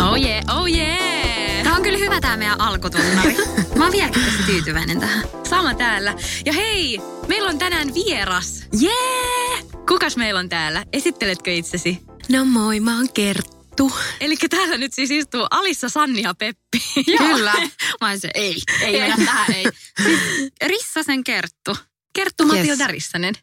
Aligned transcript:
Oh 0.00 0.16
yeah, 0.16 0.42
oh 0.58 0.66
yeah. 0.66 1.62
Tämä 1.62 1.76
on 1.76 1.82
kyllä 1.82 1.98
hyvä 1.98 2.20
tämä 2.20 2.36
meidän 2.36 2.60
alkutunnari. 2.60 3.36
Mä 3.76 3.84
oon 3.84 3.92
vieläkin 3.92 4.24
tosi 4.24 4.42
tyytyväinen 4.46 5.00
tähän. 5.00 5.24
Sama 5.48 5.74
täällä. 5.74 6.14
Ja 6.44 6.52
hei, 6.52 7.00
meillä 7.28 7.48
on 7.48 7.58
tänään 7.58 7.94
vieras. 7.94 8.64
Jee! 8.80 9.62
Kukas 9.88 10.16
meillä 10.16 10.40
on 10.40 10.48
täällä? 10.48 10.84
Esitteletkö 10.92 11.52
itsesi? 11.52 11.98
No 12.28 12.44
moi, 12.44 12.80
mä 12.80 12.96
oon 12.96 13.12
Kerttu. 13.14 13.92
Eli 14.20 14.36
täällä 14.50 14.76
nyt 14.78 14.92
siis 14.92 15.10
istuu 15.10 15.46
Alissa, 15.50 15.88
Sanni 15.88 16.22
ja 16.22 16.34
Peppi. 16.34 16.82
Kyllä. 17.18 17.52
Mä 18.00 18.08
oon 18.08 18.20
se, 18.20 18.30
ei, 18.34 18.56
ei 18.80 19.00
mennä 19.00 19.16
tähän, 19.26 19.52
ei. 19.52 19.64
Siis 20.02 20.20
Rissasen 20.66 21.24
Kerttu. 21.24 21.76
Kerttu 22.14 22.46
Matilda 22.46 22.84
Yes. 22.84 22.90
Rissanen. 22.92 23.34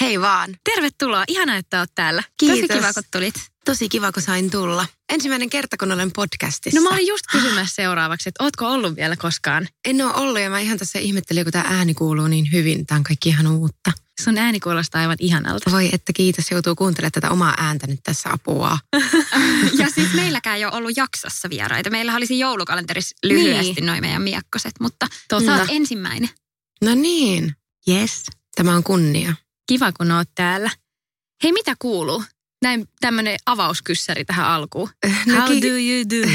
Hei 0.00 0.20
vaan. 0.20 0.56
Tervetuloa, 0.74 1.24
ihana, 1.28 1.56
että 1.56 1.80
oot 1.80 1.90
täällä. 1.94 2.22
Tosi 2.40 2.52
Kiitos. 2.52 2.76
kiva, 2.76 2.92
kun 2.92 3.02
tulit. 3.12 3.34
Tosi 3.64 3.88
kiva, 3.88 4.12
kun 4.12 4.22
sain 4.22 4.50
tulla. 4.50 4.86
Ensimmäinen 5.12 5.50
kerta, 5.50 5.76
kun 5.76 5.92
olen 5.92 6.12
podcastissa. 6.12 6.80
No 6.80 6.84
mä 6.90 6.94
olin 6.96 7.06
just 7.06 7.24
kysymässä 7.32 7.74
seuraavaksi, 7.74 8.28
että 8.28 8.44
ootko 8.44 8.72
ollut 8.72 8.96
vielä 8.96 9.16
koskaan? 9.16 9.68
En 9.88 10.02
ole 10.06 10.14
ollut 10.14 10.40
ja 10.40 10.50
mä 10.50 10.60
ihan 10.60 10.78
tässä 10.78 10.98
ihmettelin, 10.98 11.44
kun 11.44 11.52
tämä 11.52 11.64
ääni 11.68 11.94
kuuluu 11.94 12.26
niin 12.26 12.52
hyvin. 12.52 12.86
Tämä 12.86 12.96
on 12.96 13.04
kaikki 13.04 13.28
ihan 13.28 13.46
uutta. 13.46 13.92
Sun 14.24 14.38
ääni 14.38 14.60
kuulostaa 14.60 15.00
aivan 15.00 15.16
ihanalta. 15.20 15.70
Voi 15.70 15.88
että 15.92 16.12
kiitos, 16.12 16.50
joutuu 16.50 16.74
kuuntelemaan 16.74 17.12
tätä 17.12 17.30
omaa 17.30 17.54
ääntä 17.58 17.86
nyt 17.86 18.00
tässä 18.02 18.30
apua. 18.32 18.78
Ja 19.78 19.90
siis 19.94 20.12
meilläkään 20.14 20.56
ei 20.56 20.64
ole 20.64 20.74
ollut 20.74 20.96
jaksossa 20.96 21.50
vieraita. 21.50 21.90
Meillä 21.90 22.14
olisi 22.14 22.38
joulukalenterissa 22.38 23.16
lyhyesti 23.22 23.72
Niin. 23.72 23.86
noin 23.86 24.00
meidän 24.00 24.22
miekkoset, 24.22 24.72
mutta 24.80 25.06
Totta. 25.28 25.46
sä 25.46 25.60
oot 25.60 25.68
ensimmäinen. 25.70 26.30
No 26.84 26.94
niin, 26.94 27.54
Yes. 27.88 28.24
tämä 28.56 28.74
on 28.74 28.82
kunnia. 28.82 29.34
Kiva, 29.68 29.92
kun 29.92 30.10
oot 30.10 30.28
täällä. 30.34 30.70
Hei, 31.42 31.52
mitä 31.52 31.74
kuuluu? 31.78 32.24
Näin 32.62 32.88
tämmönen 33.00 33.36
avauskyssäri 33.46 34.24
tähän 34.24 34.46
alkuun. 34.46 34.90
No 35.26 35.34
How 35.34 35.48
ki- 35.48 35.62
do 35.62 35.66
you 35.68 36.04
do? 36.10 36.28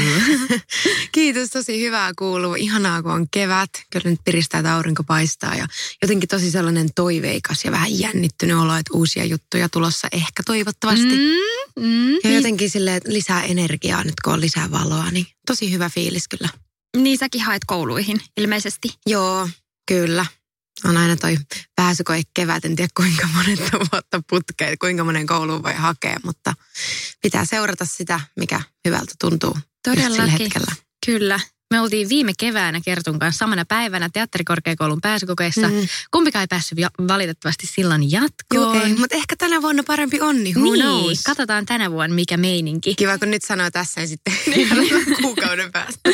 Kiitos, 1.12 1.50
tosi 1.50 1.80
hyvää 1.80 2.12
kuuluu. 2.18 2.54
Ihanaa, 2.54 3.02
kun 3.02 3.12
on 3.12 3.26
kevät. 3.30 3.70
Kyllä 3.92 4.10
nyt 4.10 4.20
piristää, 4.24 4.58
että 4.60 4.74
aurinko 4.74 5.04
paistaa. 5.04 5.54
Ja 5.54 5.66
jotenkin 6.02 6.28
tosi 6.28 6.50
sellainen 6.50 6.88
toiveikas 6.94 7.64
ja 7.64 7.70
vähän 7.72 7.98
jännittynyt 7.98 8.56
olo, 8.56 8.76
että 8.76 8.90
uusia 8.94 9.24
juttuja 9.24 9.68
tulossa 9.68 10.08
ehkä 10.12 10.42
toivottavasti. 10.46 11.16
Mm, 11.16 11.84
mm, 11.86 12.12
Ja 12.12 12.18
niin, 12.24 12.34
jotenkin 12.34 12.70
sille 12.70 13.00
lisää 13.06 13.42
energiaa 13.42 14.04
nyt, 14.04 14.14
kun 14.24 14.32
on 14.32 14.40
lisää 14.40 14.70
valoa, 14.70 15.10
niin 15.10 15.26
tosi 15.46 15.72
hyvä 15.72 15.88
fiilis 15.88 16.28
kyllä. 16.28 16.48
Niin 16.96 17.18
säkin 17.18 17.40
haet 17.42 17.62
kouluihin 17.66 18.20
ilmeisesti. 18.36 18.88
Joo, 19.06 19.48
kyllä. 19.88 20.26
On 20.84 20.96
aina 20.96 21.16
toi 21.16 21.38
pääsykoe 21.76 22.22
kevät, 22.34 22.64
en 22.64 22.76
tiedä 22.76 22.88
kuinka 22.96 23.28
monetta 23.34 23.78
vuotta 23.92 24.20
putkeen, 24.30 24.78
kuinka 24.78 25.04
monen 25.04 25.26
kouluun 25.26 25.62
voi 25.62 25.74
hakea, 25.74 26.16
mutta 26.24 26.54
pitää 27.22 27.44
seurata 27.44 27.84
sitä, 27.84 28.20
mikä 28.36 28.60
hyvältä 28.84 29.14
tuntuu 29.20 29.58
Todellakin. 29.84 30.28
hetkellä. 30.28 30.72
Kyllä. 31.06 31.40
Me 31.70 31.80
oltiin 31.80 32.08
viime 32.08 32.32
keväänä 32.38 32.80
Kertun 32.84 33.18
kanssa 33.18 33.38
samana 33.38 33.64
päivänä 33.64 34.08
teatterikorkeakoulun 34.12 35.00
pääsykokeissa. 35.00 35.68
Mm. 35.68 35.88
Kumpikaan 36.10 36.40
ei 36.40 36.46
päässyt 36.46 36.78
ja- 36.78 36.90
valitettavasti 37.08 37.66
silloin 37.66 38.10
Joo, 38.10 38.22
jatkoon. 38.22 38.76
ei, 38.86 38.94
mutta 38.94 39.16
ehkä 39.16 39.36
tänä 39.36 39.62
vuonna 39.62 39.82
parempi 39.86 40.20
onni, 40.20 40.52
who 40.52 40.64
niin, 40.72 40.82
knows? 40.84 41.22
katsotaan 41.22 41.66
tänä 41.66 41.90
vuonna 41.90 42.14
mikä 42.14 42.36
meininki. 42.36 42.94
Kiva, 42.94 43.18
kun 43.18 43.30
nyt 43.30 43.42
sanoo 43.44 43.70
tässä 43.70 44.00
ja 44.00 44.06
sitten 44.06 44.34
kuukauden 45.22 45.72
päästä. 45.72 46.10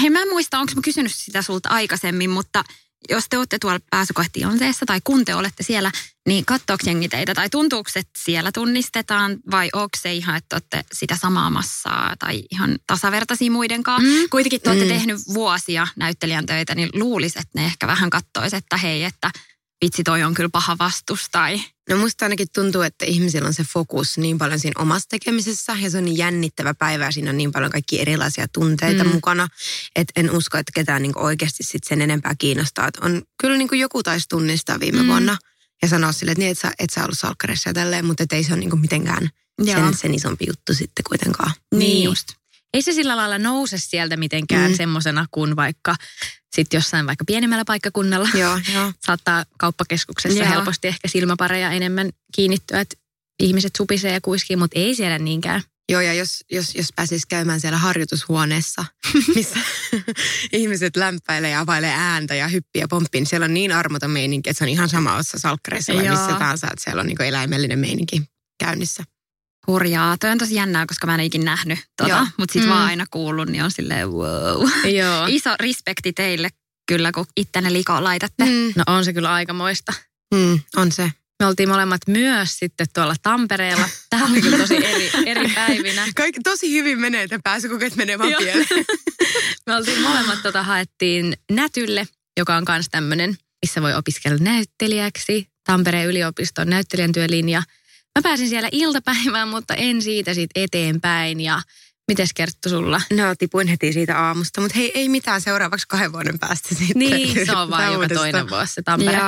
Hei 0.00 0.10
mä 0.10 0.22
en 0.22 0.28
muista, 0.28 0.58
onko 0.58 0.72
mä 0.76 0.82
kysynyt 0.84 1.12
sitä 1.14 1.42
sulta 1.42 1.68
aikaisemmin, 1.68 2.30
mutta 2.30 2.64
jos 3.10 3.24
te 3.30 3.38
olette 3.38 3.58
tuolla 3.58 3.80
pääsykoetilanteessa 3.90 4.86
tai 4.86 5.00
kun 5.04 5.24
te 5.24 5.34
olette 5.34 5.62
siellä, 5.62 5.92
niin 6.28 6.44
katsoako 6.44 6.82
jengi 6.86 7.08
teitä 7.08 7.34
tai 7.34 7.50
tuntuuko, 7.50 7.90
että 7.96 8.20
siellä 8.24 8.52
tunnistetaan 8.52 9.36
vai 9.50 9.68
onko 9.72 9.98
se 9.98 10.12
ihan, 10.14 10.36
että 10.36 10.56
olette 10.56 10.84
sitä 10.92 11.16
samaa 11.16 11.50
massaa 11.50 12.14
tai 12.18 12.42
ihan 12.50 12.78
tasavertaisia 12.86 13.50
muiden 13.50 13.82
kanssa? 13.82 14.08
Mm. 14.08 14.28
Kuitenkin 14.30 14.60
te 14.60 14.70
olette 14.70 14.84
Mm. 14.84 14.88
tehnyt 14.88 15.18
vuosia 15.34 15.86
näyttelijän 15.96 16.46
töitä, 16.46 16.74
niin 16.74 16.90
luulisi, 16.94 17.38
että 17.38 17.60
ne 17.60 17.66
ehkä 17.66 17.86
vähän 17.86 18.10
kattois, 18.10 18.54
että 18.54 18.76
hei, 18.76 19.04
että 19.04 19.30
vitsi 19.84 20.04
toi 20.04 20.22
on 20.22 20.34
kyllä 20.34 20.48
paha 20.48 20.78
vastus 20.78 21.28
tai... 21.32 21.60
No 21.90 21.96
musta 21.96 22.24
ainakin 22.24 22.46
tuntuu, 22.54 22.82
että 22.82 23.04
ihmisillä 23.04 23.46
on 23.48 23.54
se 23.54 23.64
fokus 23.72 24.18
niin 24.18 24.38
paljon 24.38 24.60
siinä 24.60 24.82
omassa 24.82 25.08
tekemisessä 25.08 25.76
ja 25.80 25.90
se 25.90 25.98
on 25.98 26.04
niin 26.04 26.16
jännittävä 26.18 26.74
päivä 26.74 27.04
ja 27.04 27.12
siinä 27.12 27.30
on 27.30 27.36
niin 27.36 27.52
paljon 27.52 27.70
kaikki 27.72 28.00
erilaisia 28.00 28.46
tunteita 28.52 29.04
Mm. 29.04 29.10
mukana, 29.10 29.48
että 29.96 30.12
en 30.20 30.30
usko, 30.30 30.58
että 30.58 30.72
ketään 30.74 31.02
niin 31.02 31.18
oikeasti 31.18 31.62
sit 31.62 31.84
sen 31.84 32.02
enempää 32.02 32.34
kiinnostaa. 32.38 32.88
Et 32.88 32.96
on 32.96 33.22
kyllä 33.40 33.56
niin 33.58 33.68
joku 33.78 34.02
taisi 34.02 34.28
tunnistaa 34.28 34.80
viime 34.80 35.02
Mm. 35.02 35.08
vuonna 35.08 35.36
ja 35.82 35.88
sanoa 35.88 36.12
sille, 36.12 36.32
että 36.32 36.38
niin, 36.40 36.50
et 36.52 36.58
sä, 36.58 36.72
et 36.78 36.90
sä 36.90 37.02
ollut 37.04 37.18
salkkarissa 37.18 37.70
ja 37.70 37.74
tälleen, 37.74 38.04
mutta 38.04 38.24
ei 38.32 38.44
se 38.44 38.52
ole 38.52 38.60
niin 38.60 38.80
mitenkään 38.80 39.30
Joo. 39.58 39.76
sen, 39.76 39.94
sen 39.94 40.14
isompi 40.14 40.44
juttu 40.48 40.74
sitten 40.74 41.04
kuitenkaan. 41.08 41.52
Niin 41.74 42.04
just. 42.04 42.28
Ei 42.74 42.82
se 42.82 42.92
sillä 42.92 43.16
lailla 43.16 43.38
nouse 43.38 43.78
sieltä 43.78 44.16
mitenkään 44.16 44.62
mm. 44.62 44.70
Mm. 44.70 44.76
semmoisena 44.76 45.26
kuin 45.30 45.56
vaikka 45.56 45.94
sitten 46.54 46.78
jossain 46.78 47.06
vaikka 47.06 47.24
pienemmällä 47.24 47.64
paikkakunnalla. 47.64 48.28
Joo, 48.34 48.58
joo. 48.74 48.92
Saattaa 49.06 49.44
kauppakeskuksessa 49.58 50.42
Joo. 50.42 50.50
helposti 50.50 50.88
ehkä 50.88 51.08
silmäpareja 51.08 51.70
enemmän 51.70 52.10
kiinnittyä, 52.34 52.80
että 52.80 52.96
ihmiset 53.42 53.72
supisee 53.76 54.12
ja 54.12 54.20
kuiskii, 54.20 54.56
mutta 54.56 54.80
ei 54.80 54.94
siellä 54.94 55.18
niinkään. 55.18 55.62
Joo, 55.88 56.00
ja 56.00 56.14
jos, 56.14 56.44
jos, 56.50 56.74
jos 56.74 56.88
pääsisi 56.96 57.26
käymään 57.28 57.60
siellä 57.60 57.78
harjoitushuoneessa, 57.78 58.84
missä 59.34 59.58
ihmiset 60.52 60.96
lämpäilee 60.96 61.50
ja 61.50 61.60
availee 61.60 61.92
ääntä 61.96 62.34
ja 62.34 62.48
hyppii 62.48 62.80
ja 62.80 62.88
pomppii, 62.88 63.20
niin 63.20 63.26
siellä 63.26 63.44
on 63.44 63.54
niin 63.54 63.72
armoton 63.72 64.10
meininki, 64.10 64.50
että 64.50 64.58
se 64.58 64.64
on 64.64 64.68
ihan 64.68 64.88
sama 64.88 65.16
ossa 65.16 65.38
salkkareissa 65.38 65.94
vai 65.94 66.06
Joo. 66.06 66.16
missä 66.16 66.38
tahansa, 66.38 66.66
että 66.66 66.84
siellä 66.84 67.00
on 67.00 67.06
niin 67.06 67.22
eläimellinen 67.22 67.78
meininki 67.78 68.22
käynnissä. 68.58 69.04
Hurjaa. 69.66 70.16
Toi 70.20 70.30
on 70.30 70.38
tosi 70.38 70.54
jännää, 70.54 70.86
koska 70.86 71.06
mä 71.06 71.14
en 71.14 71.20
ikinä 71.20 71.44
nähnyt 71.44 71.78
tota, 71.96 72.26
mutta 72.36 72.52
sit 72.52 72.62
mm. 72.62 72.68
Vaan 72.68 72.86
aina 72.88 73.04
kuullut, 73.10 73.48
niin 73.48 73.64
on 73.64 73.70
silleen 73.70 74.10
wow. 74.10 74.68
Joo. 74.96 75.26
Iso 75.36 75.50
respekti 75.60 76.12
teille 76.12 76.48
kyllä, 76.88 77.12
kun 77.12 77.26
ittenne 77.36 77.72
likoon 77.72 78.04
laitatte. 78.04 78.44
Mm, 78.44 78.72
No 78.76 78.84
on 78.86 79.04
se 79.04 79.12
kyllä 79.12 79.32
aikamoista. 79.32 79.92
mm, 80.34 80.60
on 80.76 80.92
se. 80.92 81.12
Me 81.40 81.46
oltiin 81.46 81.68
molemmat 81.68 82.00
myös 82.06 82.58
sitten 82.58 82.86
tuolla 82.94 83.14
Tampereella. 83.22 83.88
Tämä 84.10 84.26
oli 84.26 84.42
kyllä 84.42 84.58
tosi 84.58 84.76
eri, 84.86 85.10
eri 85.26 85.48
päivinä. 85.54 86.06
Kaikki 86.16 86.40
tosi 86.40 86.72
hyvin 86.72 87.00
menee, 87.00 87.22
että 87.22 87.38
pääsykokeet 87.44 87.96
menee 87.96 88.18
vaan 88.18 88.34
pieleen. 88.38 88.66
Me 89.66 89.76
oltiin 89.76 90.00
molemmat 90.00 90.42
tota, 90.42 90.62
haettiin 90.62 91.36
Nätylle, 91.50 92.08
joka 92.36 92.56
on 92.56 92.64
myös 92.68 92.86
tämmöinen, 92.90 93.36
missä 93.62 93.82
voi 93.82 93.94
opiskella 93.94 94.38
näyttelijäksi. 94.40 95.48
Tampereen 95.64 96.08
yliopiston 96.08 96.70
näyttelijän 96.70 97.12
työlinja. 97.12 97.62
Mä 98.18 98.22
pääsin 98.22 98.48
siellä 98.48 98.68
iltapäivään, 98.72 99.48
mutta 99.48 99.74
en 99.74 100.02
siitä 100.02 100.34
sit 100.34 100.50
eteenpäin. 100.54 101.40
Ja 101.40 101.62
mites 102.08 102.30
Kerttu 102.34 102.68
sulla? 102.68 103.00
No 103.12 103.34
tipuin 103.38 103.68
heti 103.68 103.92
siitä 103.92 104.18
aamusta, 104.18 104.60
mutta 104.60 104.76
hei, 104.78 104.92
ei 104.94 105.08
mitään 105.08 105.40
seuraavaksi 105.40 105.86
kahden 105.88 106.12
vuoden 106.12 106.38
päästä 106.38 106.68
sitten. 106.68 106.88
Niin, 106.94 107.46
se 107.46 107.56
on 107.56 107.70
vaan 107.70 107.92
joka 107.92 108.08
toinen 108.08 108.50
vuosi 108.50 108.74
se 108.74 108.82
Tampere. 108.82 109.18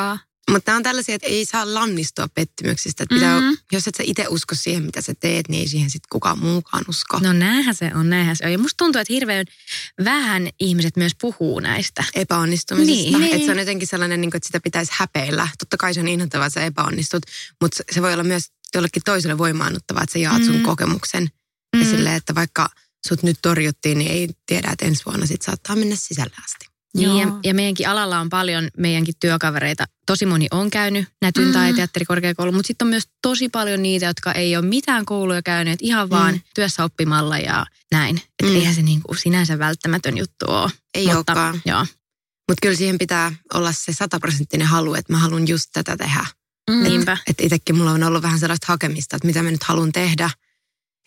Mutta 0.50 0.74
on 0.74 0.82
tällaisia, 0.82 1.14
että 1.14 1.26
ei 1.28 1.44
saa 1.44 1.74
lannistua 1.74 2.28
pettymyksistä. 2.34 3.02
Että 3.02 3.14
pitää, 3.14 3.40
Mhm. 3.40 3.52
Jos 3.72 3.88
et 3.88 3.94
sä 3.94 4.02
itse 4.06 4.26
usko 4.28 4.54
siihen, 4.54 4.82
mitä 4.82 5.00
sä 5.00 5.14
teet, 5.20 5.48
niin 5.48 5.60
ei 5.60 5.68
siihen 5.68 5.90
sitten 5.90 6.08
kukaan 6.12 6.38
muukaan 6.38 6.84
usko. 6.88 7.18
No 7.22 7.32
näinhän 7.32 7.74
se 7.74 7.90
on, 7.94 8.10
näinhän 8.10 8.36
se 8.36 8.44
on. 8.46 8.52
Ja 8.52 8.58
musta 8.58 8.76
tuntuu, 8.76 9.00
että 9.00 9.12
hirveän 9.12 9.46
vähän 10.04 10.48
ihmiset 10.60 10.96
myös 10.96 11.12
puhuu 11.20 11.60
näistä. 11.60 12.04
epäonnistumisesta. 12.14 13.18
Niin. 13.18 13.22
Että 13.32 13.46
se 13.46 13.52
on 13.52 13.58
jotenkin 13.58 13.88
sellainen, 13.88 14.20
niin 14.20 14.36
että 14.36 14.46
sitä 14.46 14.60
pitäisi 14.60 14.92
häpeillä. 14.94 15.48
Totta 15.58 15.76
kai 15.76 15.94
se 15.94 16.00
on 16.00 16.08
inhottavaa, 16.08 16.46
että 16.46 16.60
sä 16.60 16.66
epäonnistut, 16.66 17.22
mutta 17.60 17.82
se 17.92 18.02
voi 18.02 18.12
olla 18.12 18.24
myös 18.24 18.44
jollekin 18.74 19.02
toiselle 19.04 19.38
voimaannuttavaa, 19.38 20.02
että 20.02 20.12
sä 20.12 20.18
jaat 20.18 20.44
sun 20.44 20.56
Mm. 20.56 20.62
kokemuksen. 20.62 21.22
Mm. 21.76 21.80
Ja 21.82 21.86
silleen, 21.86 22.16
että 22.16 22.34
vaikka 22.34 22.68
sut 23.08 23.22
nyt 23.22 23.36
torjuttiin, 23.42 23.98
niin 23.98 24.10
ei 24.10 24.28
tiedä, 24.46 24.68
että 24.72 24.84
ensi 24.86 25.02
vuonna 25.06 25.26
sit 25.26 25.42
saattaa 25.42 25.76
mennä 25.76 25.96
sisällä 25.98 26.36
asti. 26.44 26.66
Niin, 26.96 27.16
ja, 27.16 27.22
Joo. 27.26 27.38
ja 27.44 27.54
meidänkin 27.54 27.88
alalla 27.88 28.18
on 28.20 28.28
paljon 28.30 28.68
meidänkin 28.78 29.14
työkavereita. 29.20 29.84
Tosi 30.06 30.26
moni 30.26 30.46
on 30.50 30.70
käynyt 30.70 31.08
nätyn 31.22 31.52
tai 31.52 31.72
Mm. 31.72 31.76
teatterikorkeakoulu, 31.76 32.52
mutta 32.52 32.66
sitten 32.66 32.86
on 32.86 32.90
myös 32.90 33.08
tosi 33.22 33.48
paljon 33.48 33.82
niitä, 33.82 34.06
jotka 34.06 34.32
ei 34.32 34.56
ole 34.56 34.66
mitään 34.66 35.04
kouluja 35.06 35.42
käyneet, 35.42 35.78
ihan 35.82 36.10
vaan 36.10 36.34
Mm. 36.34 36.40
työssä 36.54 36.84
oppimalla 36.84 37.38
ja 37.38 37.66
näin. 37.92 38.16
Että 38.16 38.44
Mm. 38.46 38.54
eihän 38.54 38.74
se 38.74 38.82
niinku 38.82 39.14
sinänsä 39.14 39.58
välttämätön 39.58 40.18
juttu 40.18 40.46
ole. 40.48 40.70
Ei 40.94 41.14
olekaan. 41.14 41.62
Joo. 41.64 41.80
Mutta 42.48 42.60
kyllä 42.62 42.76
siihen 42.76 42.98
pitää 42.98 43.32
olla 43.54 43.72
se 43.72 43.92
sataprosenttinen 43.92 44.66
halu, 44.66 44.94
että 44.94 45.12
mä 45.12 45.18
haluan 45.18 45.48
just 45.48 45.70
tätä 45.72 45.96
tehdä. 45.96 46.26
Mm. 46.70 46.82
Niinpä. 46.82 47.16
Että 47.26 47.42
itsekin 47.42 47.76
mulla 47.76 47.90
on 47.90 48.02
ollut 48.02 48.22
vähän 48.22 48.38
sellaista 48.38 48.66
hakemista, 48.68 49.16
että 49.16 49.26
mitä 49.26 49.42
mä 49.42 49.50
nyt 49.50 49.62
haluan 49.62 49.92
tehdä. 49.92 50.30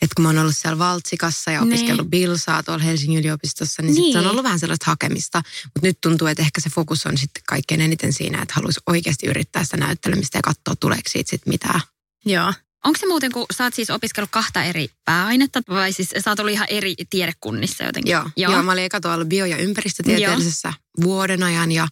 Että 0.01 0.15
kun 0.15 0.23
mä 0.23 0.29
oon 0.29 0.37
ollut 0.37 0.57
siellä 0.57 0.79
Valtsikassa 0.79 1.51
ja 1.51 1.61
Niin. 1.61 1.73
opiskellut 1.73 2.09
Bilsaa 2.09 2.63
tuolla 2.63 2.83
Helsingin 2.83 3.19
yliopistossa, 3.19 3.81
niin, 3.81 3.87
niin. 3.87 3.95
Niin. 3.95 4.05
sitten 4.05 4.25
on 4.25 4.31
ollut 4.31 4.43
vähän 4.43 4.59
sellaista 4.59 4.85
hakemista. 4.85 5.41
Mutta 5.63 5.87
nyt 5.87 5.97
tuntuu, 6.01 6.27
että 6.27 6.43
ehkä 6.43 6.61
se 6.61 6.69
fokus 6.69 7.05
on 7.05 7.17
sitten 7.17 7.43
kaikkein 7.47 7.81
eniten 7.81 8.13
siinä, 8.13 8.41
että 8.41 8.53
haluaisi 8.53 8.79
oikeasti 8.87 9.27
yrittää 9.27 9.63
sitä 9.63 9.77
näyttelemistä 9.77 10.37
ja 10.37 10.41
katsoa, 10.41 10.75
tuleeko 10.79 11.09
siitä 11.09 11.29
sitten 11.29 11.53
mitään. 11.53 11.81
Joo. 12.25 12.53
Onko 12.85 12.99
se 12.99 13.07
muuten, 13.07 13.31
kun 13.31 13.45
sä 13.57 13.63
oot 13.63 13.73
siis 13.73 13.89
opiskellut 13.89 14.29
kahta 14.31 14.63
eri 14.63 14.89
pääainetta, 15.05 15.61
vai 15.69 15.93
siis 15.93 16.09
sä 16.19 16.31
oot 16.31 16.39
ollut 16.39 16.53
ihan 16.53 16.67
eri 16.69 16.95
tiedekunnissa 17.09 17.83
jotenkin? 17.83 18.11
Joo, 18.11 18.29
joo. 18.37 18.51
joo 18.51 18.63
mä 18.63 18.71
olin 18.71 18.83
eka 18.83 19.01
tuolla 19.01 19.25
bio- 19.25 19.45
ja 19.45 19.57
ympäristötieteellisessä 19.57 20.73
vuoden 21.03 21.43
ajan 21.43 21.71
ja 21.71 21.87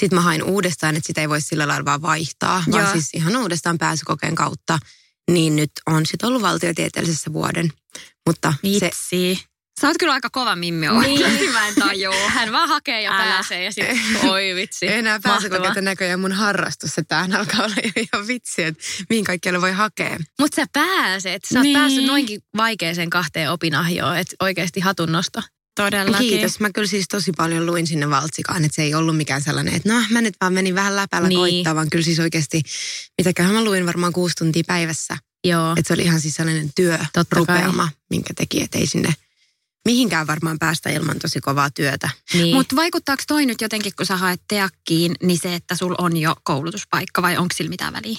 sitten 0.00 0.16
mä 0.18 0.22
hain 0.22 0.42
uudestaan, 0.42 0.96
että 0.96 1.06
sitä 1.06 1.20
ei 1.20 1.28
voi 1.28 1.40
sillä 1.40 1.68
lailla 1.68 1.84
vaan 1.84 2.02
vaihtaa, 2.02 2.64
vaan 2.72 2.82
Joo. 2.84 2.92
siis 2.92 3.08
ihan 3.14 3.36
uudestaan 3.36 3.78
pääsykokeen 3.78 4.34
kautta. 4.34 4.78
Niin 5.30 5.56
nyt 5.56 5.70
on 5.86 6.06
sitten 6.06 6.28
ollut 6.28 6.42
valtiotieteellisessä 6.42 7.32
vuoden. 7.32 7.72
Mutta 8.26 8.54
se, 8.62 8.86
Vitsi. 8.86 9.44
Sä 9.80 9.88
oot 9.88 9.96
kyllä 9.98 10.12
aika 10.12 10.30
kova 10.30 10.56
mimmi 10.56 10.88
oikeasti, 10.88 11.48
mä 11.52 11.68
en 11.68 11.74
tajua. 11.74 12.28
Hän 12.28 12.52
vaan 12.52 12.68
hakee 12.68 13.02
ja 13.02 13.12
Älä. 13.12 13.24
pääsee 13.24 13.64
ja 13.64 13.72
sitten, 13.72 13.98
oi 14.30 14.52
vitsi. 14.54 14.86
ei 14.88 14.98
enää 14.98 15.20
on 15.76 15.84
näköjään 15.84 16.20
mun 16.20 16.32
harrastus, 16.32 16.90
että 16.98 17.08
tämähän 17.08 17.32
alkaa 17.34 17.64
olla 17.64 17.74
jo 17.84 17.90
ihan 17.96 18.26
vitsi, 18.28 18.62
että 18.62 18.82
mihin 19.10 19.24
kaikkialle 19.24 19.60
voi 19.60 19.72
hakea. 19.72 20.18
Mutta 20.40 20.56
sä 20.56 20.66
pääset. 20.72 21.44
Sä 21.52 21.58
oot 21.58 21.62
Niin. 21.62 21.78
päässyt 21.78 22.04
noinkin 22.04 22.40
vaikeeseen 22.56 23.10
kahteen 23.10 23.50
opinahjoon, 23.50 24.16
että 24.16 24.36
oikeasti 24.40 24.80
hatunnosto. 24.80 25.42
Todellakin. 25.74 26.28
Kiitos. 26.28 26.60
Mä 26.60 26.70
kyllä 26.70 26.88
siis 26.88 27.04
tosi 27.08 27.32
paljon 27.36 27.66
luin 27.66 27.86
sinne 27.86 28.10
valtsikaan, 28.10 28.64
että 28.64 28.76
se 28.76 28.82
ei 28.82 28.94
ollut 28.94 29.16
mikään 29.16 29.42
sellainen, 29.42 29.74
että 29.74 29.92
no 29.92 30.04
mä 30.10 30.20
nyt 30.20 30.34
vaan 30.40 30.52
menin 30.52 30.74
vähän 30.74 30.96
läpällä 30.96 31.28
Niin. 31.28 31.38
koittaa, 31.38 31.74
vaan 31.74 31.90
kyllä 31.90 32.04
siis 32.04 32.20
oikeasti, 32.20 32.62
mitäköhän 33.18 33.54
mä 33.54 33.64
luin 33.64 33.86
varmaan 33.86 34.12
kuusi 34.12 34.34
tuntia 34.38 34.62
päivässä. 34.66 35.16
Joo. 35.44 35.72
Että 35.72 35.82
se 35.86 35.94
oli 35.94 36.02
ihan 36.02 36.20
siis 36.20 36.34
sellainen 36.34 36.70
Totta 37.12 37.24
työrupeama, 37.24 37.88
minkä 38.10 38.34
teki, 38.36 38.62
että 38.62 38.78
ei 38.78 38.86
sinne 38.86 39.14
mihinkään 39.84 40.26
varmaan 40.26 40.58
päästä 40.58 40.90
ilman 40.90 41.18
tosi 41.18 41.40
kovaa 41.40 41.70
työtä. 41.70 42.10
Niin. 42.34 42.56
Mutta 42.56 42.76
vaikuttaako 42.76 43.22
toi 43.26 43.46
nyt 43.46 43.60
jotenkin, 43.60 43.92
kun 43.96 44.06
sä 44.06 44.16
haet 44.16 44.40
teakkiin, 44.48 45.14
niin 45.22 45.38
se, 45.42 45.54
että 45.54 45.74
sulla 45.74 45.96
on 45.98 46.16
jo 46.16 46.36
koulutuspaikka 46.44 47.22
vai 47.22 47.36
onko 47.36 47.54
sillä 47.56 47.68
mitään 47.68 47.92
väliä? 47.92 48.18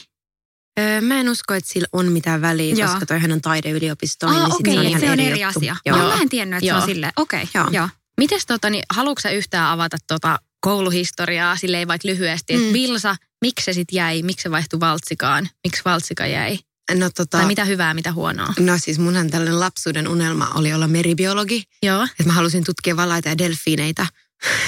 Öö, 0.80 1.02
mä 1.02 1.20
en 1.20 1.30
usko, 1.30 1.54
että 1.54 1.70
sillä 1.74 1.88
on 1.94 2.12
mitään 2.12 2.42
väliä, 2.42 2.75
Joo. 2.75 2.90
koska 2.90 3.06
toihan 3.06 3.31
on 3.31 3.42
taideyliopisto, 3.42 4.28
Ah, 4.28 4.34
niin 4.34 4.46
sit 4.52 4.60
okei, 4.60 4.74
se 4.74 4.80
on 4.80 4.86
ihan 4.86 5.02
se 5.02 5.08
on 5.12 5.20
eri, 5.20 5.25
eri 5.31 5.44
asia. 5.44 5.75
Joo. 5.86 5.98
Joo. 5.98 6.08
Mä 6.08 6.22
en 6.22 6.30
tiennyt, 6.30 6.58
että 6.58 6.66
Joo. 6.68 6.78
se 6.78 6.81
on 6.84 6.90
silleen. 6.90 7.14
Okei, 7.16 7.50
Joo. 7.54 7.68
joo. 7.72 7.90
Mites 8.18 8.46
tota, 8.46 8.70
niin, 8.70 8.84
haluatko 8.94 9.22
sä 9.22 9.30
yhtään 9.30 9.68
avata 9.70 9.98
tota 10.08 10.40
kouluhistoriaa 10.60 11.56
silleen 11.58 11.88
vaikka 11.88 12.08
lyhyesti, 12.08 12.54
että 12.54 12.68
Mm. 12.68 12.74
Vilsa, 12.74 13.16
miksi 13.42 13.66
se 13.66 13.74
sit 13.74 13.88
jäi, 13.92 14.24
miksi 14.24 14.44
se 14.44 14.52
vaihtui 14.52 14.80
valtsikaan, 14.80 15.50
miksi 15.64 15.81
valtsika 15.86 16.28
jäi? 16.28 16.60
No, 16.96 17.10
tota, 17.10 17.38
Tai 17.38 17.46
mitä 17.48 17.66
hyvää, 17.66 17.94
mitä 17.94 18.12
huonoa? 18.14 18.54
no 18.60 18.74
siis 18.78 19.00
munhan 19.00 19.30
tällainen 19.30 19.60
lapsuuden 19.60 20.08
unelma 20.08 20.48
oli 20.56 20.74
olla 20.74 20.88
meribiologi. 20.88 21.64
Joo. 21.84 22.04
Että 22.04 22.24
mä 22.25 22.34
halusin 22.34 22.64
tutkia 22.64 22.98
valaita 22.98 23.30
ja 23.30 23.38
delfiineitä. 23.38 24.06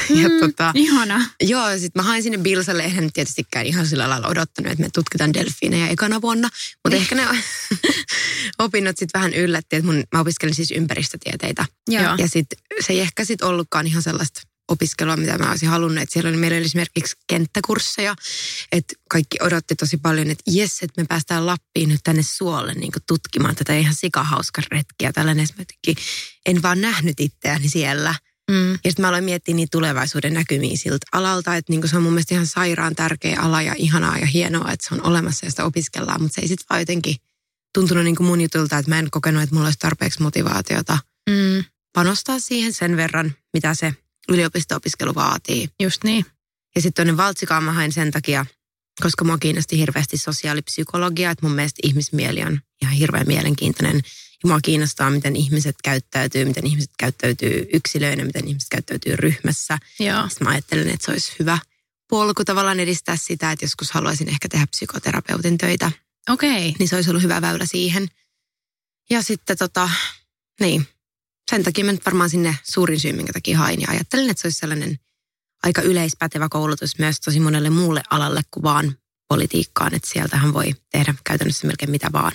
Ja 0.10 0.30
Mm, 0.30 0.40
tota, 0.40 0.72
Ihana. 0.76 1.30
joo, 1.42 1.70
ja 1.70 1.80
sitten 1.80 2.04
mä 2.04 2.08
hain 2.08 2.24
sinne 2.24 2.38
Bilsalle, 2.38 2.84
eihän 2.84 3.12
tietystikään 3.14 3.66
ihan 3.66 3.88
sillä 3.88 4.10
lailla 4.10 4.28
odottanut, 4.28 4.72
että 4.72 4.84
me 4.84 4.90
tutkitaan 4.94 5.34
delfiinejä 5.34 5.88
ekana 5.88 6.22
vuonna. 6.22 6.50
Mutta 6.84 6.98
ehkä 6.98 7.16
ne 7.16 7.28
opinnot 8.60 8.98
sitten 8.98 9.20
vähän 9.20 9.34
yllätti, 9.34 9.76
että 9.76 9.86
mun, 9.86 10.04
mä 10.14 10.20
opiskelin 10.20 10.56
siis 10.56 10.72
ympäristötieteitä. 10.72 11.66
Joo. 11.90 12.16
Ja 12.18 12.28
sitten 12.28 12.60
se 12.86 12.94
ei 12.94 13.00
ehkä 13.00 13.26
sitten 13.26 13.48
ollutkaan 13.48 13.88
ihan 13.88 14.02
sellaista 14.04 14.42
opiskelua, 14.68 15.18
mitä 15.18 15.38
mä 15.38 15.50
olisin 15.50 15.70
halunnut. 15.70 16.02
Että 16.04 16.14
siellä 16.14 16.30
oli 16.30 16.38
meillä 16.38 16.58
oli 16.58 16.66
esimerkiksi 16.66 17.16
kenttäkursseja, 17.28 18.16
että 18.72 18.94
kaikki 19.10 19.38
odotti 19.42 19.76
tosi 19.76 19.98
paljon, 19.98 20.32
että 20.32 20.44
jes, 20.48 20.80
että 20.82 21.02
me 21.02 21.06
päästään 21.10 21.46
Lappiin 21.46 21.90
nyt 21.90 22.02
tänne 22.04 22.24
suolle 22.24 22.74
niin 22.74 22.92
tutkimaan 23.08 23.56
tätä 23.56 23.78
ihan 23.78 23.96
sikahauska 23.96 24.62
retkiä. 24.72 25.14
Tällainen, 25.14 25.48
mä 25.58 25.62
jotenkin 25.62 26.06
en 26.46 26.62
vaan 26.62 26.82
nähnyt 26.82 27.20
itseäni 27.20 27.70
siellä. 27.70 28.16
Mm. 28.52 28.72
Ja 28.72 28.78
sitten 28.92 29.02
mä 29.04 29.08
aloin 29.10 29.24
miettiä 29.24 29.56
niitä 29.56 29.72
tulevaisuuden 29.72 30.34
näkymiä 30.34 30.78
siltä 30.78 31.06
alalta, 31.12 31.56
että 31.56 31.72
niinku 31.72 31.88
se 31.88 31.98
on 31.98 32.04
mun 32.04 32.14
mielestä 32.14 32.34
ihan 32.34 32.48
sairaan 32.48 32.96
tärkeä 32.96 33.40
ala 33.42 33.62
ja 33.62 33.74
ihanaa 33.78 34.18
ja 34.18 34.26
hienoa, 34.26 34.72
että 34.72 34.88
se 34.90 34.96
on 34.96 35.04
olemassa 35.06 35.46
ja 35.46 35.50
sitä 35.50 35.66
opiskellaan, 35.66 36.22
mutta 36.22 36.36
se 36.36 36.42
ei 36.42 36.48
sitten 36.48 36.66
vaan 36.70 36.82
jotenkin 36.82 37.16
tuntunut 37.74 38.04
niinku 38.04 38.24
mun 38.24 38.42
jutulta, 38.42 38.78
että 38.78 38.92
mä 38.92 39.00
en 39.00 39.12
kokenut, 39.12 39.44
että 39.44 39.56
mulla 39.56 39.68
olisi 39.68 39.80
tarpeeksi 39.80 40.22
motivaatiota 40.22 40.98
Mm. 41.30 41.64
panostaa 41.94 42.40
siihen 42.40 42.74
sen 42.74 42.98
verran, 42.98 43.36
mitä 43.54 43.74
se 43.74 43.94
yliopisto-opiskelu 44.30 45.16
vaatii. 45.16 45.70
Just 45.80 46.04
niin. 46.04 46.26
Ja 46.76 46.82
sitten 46.82 47.06
tuonne 47.06 47.24
Valtsikaan 47.24 47.64
mä 47.64 47.72
hain 47.72 47.92
sen 47.92 48.12
takia, 48.12 48.46
koska 49.02 49.26
mua 49.26 49.38
kiinnosti 49.38 49.78
hirveästi 49.78 50.18
sosiaalipsykologia, 50.18 51.32
että 51.32 51.46
mun 51.46 51.56
mielestä 51.56 51.80
ihmismieli 51.84 52.44
on 52.44 52.60
ihan 52.82 52.94
hirveän 52.94 53.28
mielenkiintoinen. 53.28 54.02
Mua 54.46 54.60
kiinnostaa, 54.62 55.10
miten 55.10 55.36
ihmiset 55.36 55.76
käyttäytyy, 55.84 56.46
miten 56.46 56.68
ihmiset 56.68 56.92
käyttäytyy 57.00 57.68
yksilöinä, 57.74 58.26
miten 58.26 58.48
ihmiset 58.48 58.70
käyttäytyy 58.70 59.16
ryhmässä. 59.16 59.78
Joo. 60.00 60.30
Sitten 60.30 60.48
mä 60.48 60.52
ajattelin, 60.52 60.90
että 60.90 61.06
se 61.06 61.12
olisi 61.12 61.36
hyvä 61.40 61.58
polku 62.10 62.46
tavallaan 62.46 62.80
edistää 62.80 63.16
sitä, 63.16 63.52
että 63.52 63.66
joskus 63.66 63.92
haluaisin 63.92 64.30
ehkä 64.30 64.50
tehdä 64.50 64.68
psykoterapeutin 64.68 65.58
töitä, 65.58 65.92
Okei. 66.30 66.76
niin 66.80 66.90
se 66.90 66.96
olisi 66.96 67.10
ollut 67.10 67.24
hyvä 67.24 67.42
väylä 67.42 67.66
siihen. 67.66 68.08
Ja 69.10 69.22
sitten 69.22 69.58
tota, 69.58 69.90
niin, 70.60 70.88
sen 71.52 71.64
takia 71.64 71.86
mä 71.86 71.92
nyt 71.92 72.06
varmaan 72.06 72.30
sinne 72.30 72.58
suurin 72.64 73.00
syy, 73.00 73.14
minkä 73.14 73.34
takia 73.34 73.58
hain. 73.58 73.82
Ja 73.82 73.88
ajattelin, 73.90 74.30
että 74.30 74.42
se 74.42 74.48
olisi 74.48 74.60
sellainen 74.60 75.00
aika 75.64 75.82
yleispätevä 75.82 76.50
koulutus 76.50 77.00
myös 77.00 77.20
tosi 77.20 77.40
monelle 77.40 77.70
muulle 77.70 78.02
alalle 78.10 78.42
kuin 78.52 78.64
vaan 78.64 78.98
politiikkaan. 79.28 79.94
Että 79.94 80.10
sieltähän 80.10 80.54
voi 80.54 80.76
tehdä 80.92 81.14
käytännössä 81.24 81.68
melkein 81.68 81.92
mitä 81.92 82.12
vaan. 82.12 82.32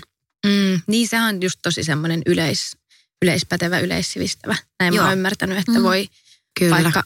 Mm. 0.47 0.81
Niin 0.87 1.09
se 1.09 1.21
on 1.21 1.43
just 1.43 1.59
tosi 1.63 1.85
semmoinen 1.85 2.23
yleis, 2.27 2.77
yleispätevä, 3.23 3.79
yleissivistävä. 3.79 4.57
Näin 4.81 4.95
Joo. 4.95 5.03
mä 5.03 5.09
oon 5.09 5.19
ymmärtänyt, 5.19 5.59
että 5.59 5.73
Mm. 5.73 5.83
voi 5.83 6.09
Kyllä. 6.59 6.83
vaikka 6.83 7.05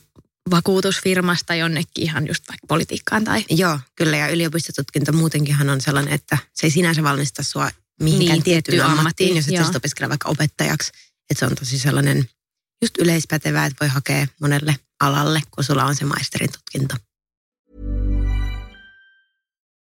vakuutusfirmasta 0.50 1.54
jonnekin 1.54 2.04
ihan 2.04 2.26
just 2.26 2.44
vaikka 2.48 2.66
politiikkaan 2.66 3.24
tai... 3.24 3.44
Joo, 3.50 3.78
kyllä. 3.96 4.16
Ja 4.16 4.28
yliopistotutkinto 4.28 5.12
muutenkinhan 5.12 5.70
on 5.70 5.80
sellainen, 5.80 6.12
että 6.14 6.38
se 6.54 6.66
ei 6.66 6.70
sinänsä 6.70 7.02
valmista 7.02 7.42
sua 7.42 7.70
mihinkään 8.02 8.36
Niin, 8.36 8.42
tiettyyn 8.42 8.80
ammattiin, 8.80 8.98
ammattiin, 8.98 9.36
jos 9.36 9.48
et 9.48 9.54
joo. 9.54 9.70
opiskele 9.76 10.08
vaikka 10.08 10.28
opettajaksi. 10.28 10.92
Että 11.30 11.38
se 11.38 11.46
on 11.46 11.54
tosi 11.54 11.78
sellainen 11.78 12.28
just 12.82 12.98
yleispätevää, 12.98 13.66
että 13.66 13.84
voi 13.84 13.88
hakea 13.88 14.26
monelle 14.40 14.76
alalle, 15.00 15.42
kun 15.50 15.64
sulla 15.64 15.84
on 15.84 15.96
se 15.96 16.04
maisterin 16.04 16.52
tutkinto. 16.52 16.96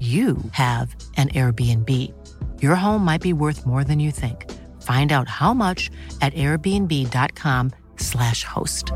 you 0.00 0.36
have 0.52 0.88
an 1.16 1.28
Airbnb. 1.34 1.88
Your 2.62 2.76
home 2.76 3.04
might 3.04 3.22
be 3.22 3.32
worth 3.32 3.66
more 3.66 3.84
than 3.84 4.00
you 4.00 4.10
think. 4.12 4.44
Find 4.82 5.12
out 5.12 5.28
how 5.28 5.54
much 5.54 5.90
at 6.20 6.32
airbnb.com/slash 6.34 8.44
host. 8.56 8.90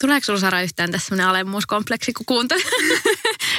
Tuleeko 0.00 0.24
sulla 0.24 0.40
Sara 0.40 0.60
yhtään 0.60 0.90
tässä 0.90 1.08
sellainen 1.08 1.28
alemmuuskompleksi, 1.28 2.12
kun 2.12 2.26
kuuntelet? 2.26 2.64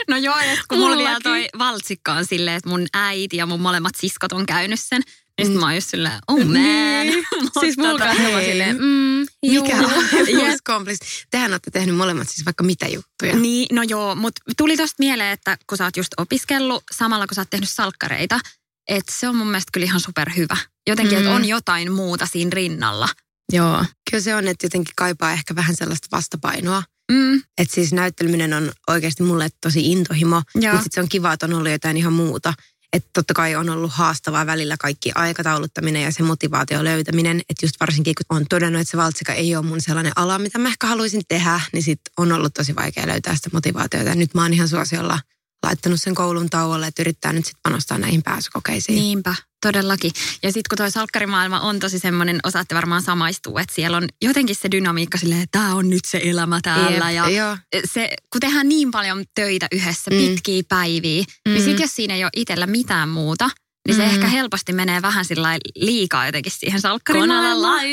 No 0.08 0.18
joo, 0.18 0.40
ja 0.40 0.58
kun 0.68 0.78
mulla 0.78 0.90
Mullakin. 0.96 1.08
vielä 1.08 1.20
toi 1.24 1.48
valtsikka 1.60 2.14
on 2.14 2.26
silleen, 2.26 2.58
että 2.58 2.70
mun 2.70 2.88
äiti 2.94 3.38
ja 3.38 3.46
mun 3.46 3.62
molemmat 3.62 3.94
siskot 3.98 4.32
on 4.32 4.46
käynyt 4.46 4.80
sen. 4.80 5.02
Ja 5.38 5.46
sitten 5.46 5.60
mä 5.60 5.66
oon 5.66 5.76
just 5.76 5.90
silleen, 5.90 6.20
oh 6.28 6.38
man. 6.38 6.54
Niin. 6.54 7.26
Siis 7.60 7.78
mulla 7.78 7.92
tota, 7.92 8.14
hei. 8.14 8.46
silleen, 8.46 8.78
mm, 8.82 9.22
juu. 9.44 9.64
Mikä 9.64 9.78
on? 9.78 10.86
Tehän 11.32 11.52
olette 11.52 11.72
tehnyt 11.72 11.96
molemmat 11.96 12.30
siis 12.30 12.46
vaikka 12.46 12.64
mitä 12.64 12.88
juttuja. 12.88 13.36
Niin, 13.36 13.68
no 13.76 13.84
joo, 13.84 14.16
mutta 14.16 14.42
tuli 14.58 14.78
tosta 14.78 14.96
mieleen, 15.00 15.34
että 15.34 15.58
kun 15.70 15.78
sä 15.78 15.84
oot 15.84 15.98
just 15.98 16.12
opiskellut 16.18 16.84
samalla 16.92 17.28
kun 17.28 17.36
sä 17.36 17.42
oot 17.42 17.50
tehnyt 17.50 17.70
salkkareita, 17.70 18.40
että 18.88 19.14
se 19.16 19.28
on 19.28 19.36
mun 19.36 19.48
mielestä 19.48 19.70
kyllä 19.74 19.86
ihan 19.86 20.00
superhyvä. 20.00 20.58
Jotenkin, 20.88 21.18
mm. 21.18 21.24
että 21.24 21.36
on 21.36 21.46
jotain 21.46 21.92
muuta 21.92 22.26
siinä 22.26 22.52
rinnalla. 22.54 23.10
Joo. 23.54 23.86
Kyllä 24.12 24.24
se 24.24 24.36
on, 24.36 24.48
että 24.48 24.66
jotenkin 24.66 24.94
kaipaa 24.96 25.32
ehkä 25.32 25.56
vähän 25.56 25.76
sellaista 25.76 26.08
vastapainoa. 26.12 26.84
Mm. 27.12 27.42
Että 27.58 27.76
siis 27.76 27.94
näytteleminen 27.94 28.54
on 28.54 28.72
oikeasti 28.88 29.24
mulle 29.24 29.50
tosi 29.62 29.92
intohimo, 29.92 30.42
Joo. 30.56 30.74
mutta 30.74 30.84
sitten 30.84 30.96
se 30.96 31.02
on 31.02 31.10
kiva, 31.10 31.34
että 31.34 31.46
on 31.46 31.54
ollut 31.54 31.72
jotain 31.72 31.98
ihan 31.98 32.14
muuta. 32.14 32.54
Että 32.94 33.10
totta 33.14 33.34
kai 33.34 33.56
on 33.56 33.70
ollut 33.70 33.92
haastavaa 33.94 34.46
välillä 34.46 34.76
kaikki 34.80 35.12
aikatauluttaminen 35.16 36.02
ja 36.02 36.12
se 36.12 36.24
motivaatio 36.24 36.84
löytäminen. 36.84 37.42
Että 37.50 37.66
just 37.66 37.76
varsinkin 37.80 38.14
kun 38.16 38.38
on 38.38 38.46
todennut, 38.50 38.82
että 38.82 38.92
se 38.92 38.98
valtsika 38.98 39.34
ei 39.34 39.56
ole 39.56 39.66
mun 39.66 39.82
sellainen 39.82 40.14
ala, 40.16 40.40
mitä 40.40 40.60
mä 40.60 40.70
ehkä 40.70 40.88
haluaisin 40.88 41.22
tehdä, 41.28 41.62
niin 41.74 41.84
sit 41.84 42.02
on 42.18 42.32
ollut 42.32 42.54
tosi 42.54 42.76
vaikea 42.76 43.08
löytää 43.08 43.36
sitä 43.36 43.50
motivaatiota. 43.54 44.16
Nyt 44.16 44.34
mä 44.34 44.42
oon 44.42 44.54
ihan 44.54 44.68
suosiolla 44.68 45.20
laittanut 45.64 46.02
sen 46.02 46.16
koulun 46.16 46.50
tauolle, 46.50 46.88
että 46.88 47.02
yrittää 47.02 47.34
nyt 47.34 47.46
sitten 47.46 47.62
panostaa 47.64 47.98
näihin 47.98 48.24
pääsykokeisiin. 48.24 48.96
Niinpä, 48.96 49.36
todellakin. 49.72 50.12
Ja 50.44 50.50
sitten 50.52 50.70
kun 50.70 50.78
toi 50.78 50.92
salkkarimaailma 50.92 51.60
on 51.60 51.80
tosi 51.80 52.00
semmoinen, 52.00 52.40
osaatte 52.44 52.76
varmaan 52.76 53.02
samaistua, 53.02 53.62
että 53.62 53.76
siellä 53.76 53.98
on 53.98 54.08
jotenkin 54.22 54.56
se 54.56 54.72
dynamiikka 54.72 55.18
silleen, 55.18 55.42
että 55.42 55.60
tämä 55.60 55.76
on 55.76 55.90
nyt 55.90 56.06
se 56.08 56.22
elämä 56.24 56.60
täällä. 56.64 57.12
Ja 57.12 57.30
Joo. 57.30 57.58
se, 57.94 58.10
kun 58.34 58.42
tehdään 58.42 58.70
niin 58.70 58.92
paljon 58.92 59.24
töitä 59.36 59.68
yhdessä, 59.72 60.12
Mm. 60.12 60.18
pitkiä 60.18 60.64
päiviä, 60.70 61.22
mm. 61.24 61.52
niin 61.54 61.62
Mm. 61.62 61.66
sitten 61.66 61.84
jos 61.84 61.96
siinä 61.96 62.16
ei 62.16 62.24
ole 62.24 62.32
itsellä 62.36 62.68
mitään 62.68 63.10
muuta, 63.10 63.50
niin 63.88 63.96
se 63.98 64.04
Mm. 64.04 64.10
ehkä 64.10 64.28
helposti 64.28 64.74
menee 64.74 65.02
vähän 65.02 65.26
sillä 65.26 65.58
liikaa 65.76 66.26
jotenkin 66.26 66.52
siihen 66.52 66.82
salkkarimaailmaan. 66.82 67.84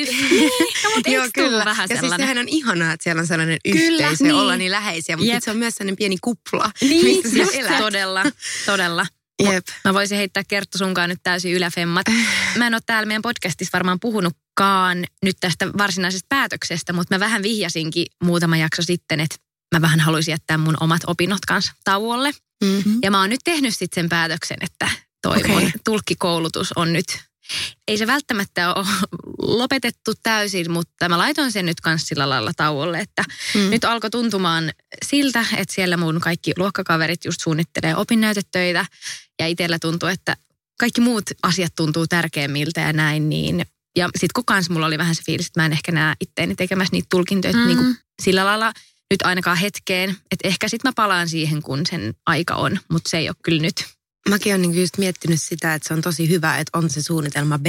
no, 0.84 0.90
mutta 0.94 1.10
Joo, 1.14 1.26
kyllä. 1.34 1.64
vähän 1.64 1.84
ja 1.84 1.88
siis 1.88 2.00
sellainen? 2.00 2.26
sehän 2.28 2.38
on 2.38 2.48
ihanaa, 2.48 2.92
että 2.92 3.04
siellä 3.04 3.20
on 3.20 3.26
sellainen 3.26 3.58
Kyllä, 3.72 3.80
yhteisö 3.92 4.24
niin. 4.24 4.34
olla 4.34 4.56
niin 4.56 4.70
läheisiä, 4.72 5.16
mutta 5.16 5.32
Jep. 5.32 5.42
se 5.44 5.50
on 5.50 5.56
myös 5.56 5.74
sellainen 5.74 5.96
pieni 5.96 6.16
kupla, 6.20 6.70
Niin, 6.80 7.06
mistä 7.24 7.52
sä 7.52 7.58
elät. 7.58 7.78
Todella, 7.78 8.24
todella. 8.66 9.06
Jep. 9.42 9.66
Mä 9.84 9.94
voisin 9.94 10.18
heittää 10.18 10.42
Kerttu 10.48 10.78
sunkaan 10.78 11.08
nyt 11.08 11.20
täysin 11.22 11.52
yläfemmat. 11.52 12.06
Mä 12.56 12.66
en 12.66 12.74
ole 12.74 12.82
täällä 12.86 13.06
meidän 13.06 13.22
podcastissa 13.22 13.72
varmaan 13.72 14.00
puhunutkaan 14.00 15.04
nyt 15.22 15.36
tästä 15.40 15.68
varsinaisesta 15.78 16.26
päätöksestä, 16.28 16.92
mutta 16.92 17.14
mä 17.14 17.20
vähän 17.20 17.42
vihjasinkin 17.42 18.06
muutama 18.24 18.56
jakso 18.56 18.82
sitten, 18.82 19.20
että 19.20 19.36
mä 19.74 19.80
vähän 19.80 20.00
haluaisin 20.00 20.32
jättää 20.32 20.58
mun 20.58 20.76
omat 20.80 21.02
opinnot 21.06 21.40
kanssa 21.48 21.72
tauolle. 21.84 22.30
Mm. 22.64 22.98
Ja 23.02 23.10
mä 23.10 23.20
oon 23.20 23.30
nyt 23.30 23.40
tehnyt 23.44 23.76
sitten 23.76 24.02
sen 24.02 24.08
päätöksen, 24.08 24.56
että 24.60 24.90
toi 25.22 25.36
Okei. 25.36 25.50
mun 25.50 25.72
tulkkikoulutus 25.84 26.72
on 26.76 26.92
nyt, 26.92 27.23
ei 27.88 27.98
se 27.98 28.06
välttämättä 28.06 28.74
ole 28.74 28.86
lopetettu 29.58 30.12
täysin, 30.22 30.70
mutta 30.70 31.08
mä 31.08 31.18
laitoin 31.18 31.52
sen 31.52 31.66
nyt 31.66 31.80
kanssa 31.80 32.06
sillä 32.08 32.28
lailla 32.28 32.52
tauolle, 32.56 32.98
että 32.98 33.24
Mm. 33.54 33.60
nyt 33.70 33.84
alkoi 33.84 34.10
tuntumaan 34.10 34.72
siltä, 35.04 35.46
että 35.56 35.74
siellä 35.74 35.96
mun 35.96 36.20
kaikki 36.20 36.52
luokkakaverit 36.56 37.24
just 37.24 37.40
suunnittelee 37.40 37.96
opinnäytetöitä 37.96 38.86
ja 39.40 39.46
itsellä 39.46 39.78
tuntuu, 39.78 40.08
että 40.08 40.36
kaikki 40.80 41.00
muut 41.00 41.24
asiat 41.42 41.72
tuntuu 41.76 42.06
tärkeimmiltä 42.06 42.80
ja 42.80 42.92
näin, 42.92 43.28
niin 43.28 43.66
ja 43.96 44.06
sitten 44.14 44.30
kun 44.34 44.44
kans 44.44 44.70
mulla 44.70 44.86
oli 44.86 44.98
vähän 44.98 45.14
se 45.14 45.22
fiilis, 45.26 45.46
että 45.46 45.60
mä 45.60 45.66
en 45.66 45.72
ehkä 45.72 45.92
näe 45.92 46.14
itteeni 46.20 46.54
tekemässä 46.54 46.92
niitä 46.92 47.06
tulkintoja 47.10 47.52
Mm. 47.54 47.58
mm. 47.60 47.66
niin 47.66 47.76
kuin 47.78 47.96
sillä 48.22 48.44
lailla 48.44 48.72
nyt 49.10 49.22
ainakaan 49.22 49.56
hetkeen, 49.56 50.10
että 50.10 50.48
ehkä 50.48 50.68
sitten 50.68 50.88
mä 50.88 50.92
palaan 50.96 51.28
siihen, 51.28 51.62
kun 51.62 51.82
sen 51.90 52.14
aika 52.26 52.54
on, 52.54 52.78
mutta 52.90 53.10
se 53.10 53.18
ei 53.18 53.28
ole 53.28 53.36
kyllä 53.42 53.62
nyt. 53.62 53.84
Mäkin 54.28 54.52
olen 54.52 54.62
niinku 54.62 54.78
just 54.80 54.98
miettinyt 54.98 55.42
sitä, 55.42 55.74
että 55.74 55.88
se 55.88 55.94
on 55.94 56.00
tosi 56.02 56.28
hyvä, 56.28 56.58
että 56.58 56.78
on 56.78 56.90
se 56.90 57.02
suunnitelma 57.02 57.58
B, 57.58 57.66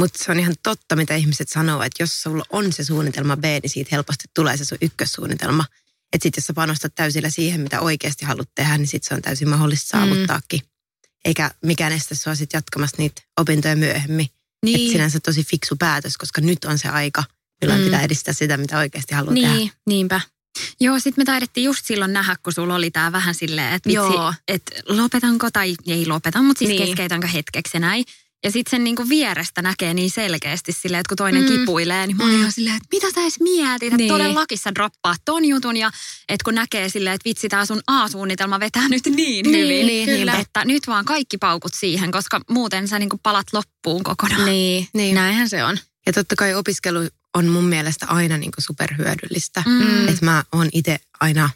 mutta 0.00 0.24
se 0.24 0.30
on 0.32 0.40
ihan 0.40 0.54
totta, 0.62 0.96
mitä 0.96 1.14
ihmiset 1.16 1.48
sanoo, 1.48 1.82
että 1.82 2.02
jos 2.02 2.22
sulla 2.22 2.44
on 2.50 2.72
se 2.72 2.84
suunnitelma 2.84 3.36
B, 3.36 3.44
niin 3.44 3.70
siitä 3.70 3.88
helposti 3.92 4.24
tulee 4.34 4.56
se 4.56 4.64
sun 4.64 4.78
ykkössuunnitelma. 4.82 5.64
Että 6.12 6.22
sitten 6.22 6.40
jos 6.40 6.46
sä 6.46 6.52
panostat 6.54 6.94
täysillä 6.94 7.30
siihen, 7.30 7.60
mitä 7.60 7.80
oikeasti 7.80 8.24
haluat 8.24 8.48
tehdä, 8.54 8.78
niin 8.78 8.86
sitten 8.86 9.08
se 9.08 9.14
on 9.14 9.22
täysin 9.22 9.48
mahdollista 9.48 9.96
Mm. 9.96 10.00
saavuttaakin. 10.00 10.60
Eikä 11.24 11.50
mikään 11.64 11.92
estä 11.92 12.14
sua 12.14 12.34
sit 12.34 12.52
jatkamasta 12.52 13.02
niitä 13.02 13.22
opintoja 13.40 13.76
myöhemmin. 13.76 14.26
Niin. 14.64 14.80
Että 14.80 14.92
sinänsä 14.92 15.20
tosi 15.20 15.44
fiksu 15.44 15.76
päätös, 15.78 16.16
koska 16.16 16.40
nyt 16.40 16.64
on 16.64 16.78
se 16.78 16.88
aika, 16.88 17.24
milloin 17.60 17.80
Mm. 17.80 17.84
pitää 17.84 18.02
edistää 18.02 18.34
sitä, 18.34 18.56
mitä 18.56 18.78
oikeasti 18.78 19.14
haluaa 19.14 19.34
tehdä. 19.34 19.48
Niin, 19.54 19.70
niinpä. 19.86 20.20
Joo, 20.80 20.98
sitten 20.98 21.22
me 21.22 21.24
taidettiin 21.24 21.64
just 21.64 21.86
silloin 21.86 22.12
nähdä, 22.12 22.36
kun 22.42 22.52
sulla 22.52 22.74
oli 22.74 22.90
tämä 22.90 23.12
vähän 23.12 23.34
silleen, 23.34 23.72
että 23.72 23.88
vitsi, 23.90 24.14
että 24.48 24.72
lopetanko 24.88 25.50
tai 25.50 25.74
ei 25.86 26.06
lopeta, 26.06 26.42
mutta 26.42 26.58
siis 26.58 26.68
niin. 26.68 26.86
Keskeytänkö 26.86 27.26
hetkeksi 27.26 27.78
näin. 27.78 28.04
Ja 28.44 28.50
sitten 28.50 28.70
sen 28.70 28.84
niinku 28.84 29.08
vierestä 29.08 29.62
näkee 29.62 29.94
niin 29.94 30.10
selkeästi 30.10 30.72
silleen, 30.72 31.00
että 31.00 31.08
kun 31.08 31.16
toinen 31.16 31.42
mm. 31.42 31.48
Kipuilee, 31.48 32.06
niin 32.06 32.16
mä 32.16 32.24
olin 32.24 32.34
Mm. 32.34 32.40
ihan 32.40 32.52
silleen, 32.52 32.76
että 32.76 32.88
mitä 32.92 33.06
sä 33.14 33.20
edes 33.20 33.40
mietit, 33.40 33.86
että 33.86 33.96
Niin. 33.96 34.08
todellakin 34.08 34.58
sä 34.58 34.74
droppaat 34.74 35.16
ton 35.24 35.44
jutun 35.44 35.76
ja 35.76 35.90
että 36.28 36.44
kun 36.44 36.54
näkee 36.54 36.88
silleen, 36.88 37.14
että 37.14 37.28
vitsi 37.28 37.48
tää 37.48 37.66
sun 37.66 37.80
A-suunnitelma 37.86 38.60
vetää 38.60 38.88
nyt 38.88 39.06
niin, 39.06 39.16
Niin, 39.16 39.64
hyvin, 39.64 39.86
niin, 39.86 40.08
kyllä. 40.08 40.34
että 40.38 40.64
nyt 40.64 40.86
vaan 40.86 41.04
kaikki 41.04 41.38
paukut 41.38 41.74
siihen, 41.74 42.10
koska 42.12 42.40
muuten 42.50 42.88
sä 42.88 42.98
niinku 42.98 43.18
palat 43.22 43.46
loppuun 43.52 44.02
kokonaan. 44.02 44.44
Niin. 44.44 44.88
niin. 44.94 45.14
näinhän 45.14 45.48
se 45.48 45.64
on. 45.64 45.78
Ja 46.06 46.12
totta 46.12 46.36
kai 46.36 46.54
opiskelu 46.54 46.98
on 47.34 47.46
mun 47.46 47.64
mielestä 47.64 48.06
aina 48.06 48.38
niin 48.38 48.52
superhyödyllistä. 48.58 49.62
Mm. 49.66 50.08
Että 50.08 50.24
mä 50.24 50.44
oon 50.52 50.68
itse 50.72 50.98
aina 51.20 51.50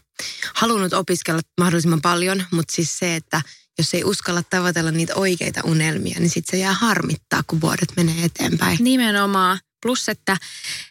halunnut 0.54 0.92
opiskella 0.92 1.40
mahdollisimman 1.60 2.00
paljon, 2.00 2.44
mutta 2.50 2.74
siis 2.74 2.98
se, 2.98 3.16
että 3.16 3.42
jos 3.78 3.94
ei 3.94 4.04
uskalla 4.04 4.42
tavoitella 4.42 4.90
niitä 4.90 5.14
oikeita 5.14 5.60
unelmia, 5.64 6.20
niin 6.20 6.30
sitten 6.30 6.58
se 6.58 6.62
jää 6.62 6.72
harmittaa, 6.72 7.42
kun 7.46 7.60
vuodet 7.60 7.92
menee 7.96 8.24
eteenpäin. 8.24 8.78
Nimenomaan. 8.80 9.58
Plus, 9.82 10.08
että 10.08 10.36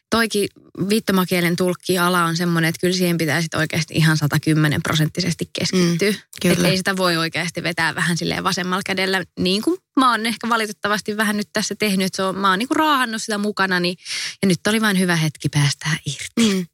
toikin 0.09 0.49
viittomakielen 0.89 1.55
tulkkiala 1.55 2.23
on 2.23 2.37
semmoinen, 2.37 2.69
että 2.69 2.79
kyllä 2.79 2.97
siihen 2.97 3.17
pitää 3.17 3.41
sit 3.41 3.53
oikeasti 3.53 3.93
ihan 3.93 4.17
110 4.17 4.83
prosenttisesti 4.83 5.49
keskittyä. 5.59 6.11
Mm, 6.11 6.17
kyllä. 6.41 6.53
että 6.53 6.67
ei 6.67 6.77
sitä 6.77 6.97
voi 6.97 7.17
oikeasti 7.17 7.63
vetää 7.63 7.95
vähän 7.95 8.17
silleen 8.17 8.43
vasemmalla 8.43 8.81
kädellä, 8.85 9.23
niin 9.39 9.61
kuin 9.61 9.77
mä 9.99 10.11
oon 10.11 10.25
ehkä 10.25 10.49
valitettavasti 10.49 11.17
vähän 11.17 11.37
nyt 11.37 11.49
tässä 11.53 11.75
tehnyt, 11.75 12.05
että 12.05 12.15
se 12.15 12.23
on, 12.23 12.37
mä 12.37 12.49
oon 12.49 12.59
niinku 12.59 12.73
raahannut 12.73 13.21
sitä 13.21 13.37
mukana, 13.37 13.79
niin, 13.79 13.97
ja 14.41 14.47
nyt 14.47 14.67
oli 14.67 14.81
vain 14.81 14.99
hyvä 14.99 15.15
hetki 15.15 15.49
päästää 15.49 15.97
irti. 16.05 16.53
Mm. 16.53 16.65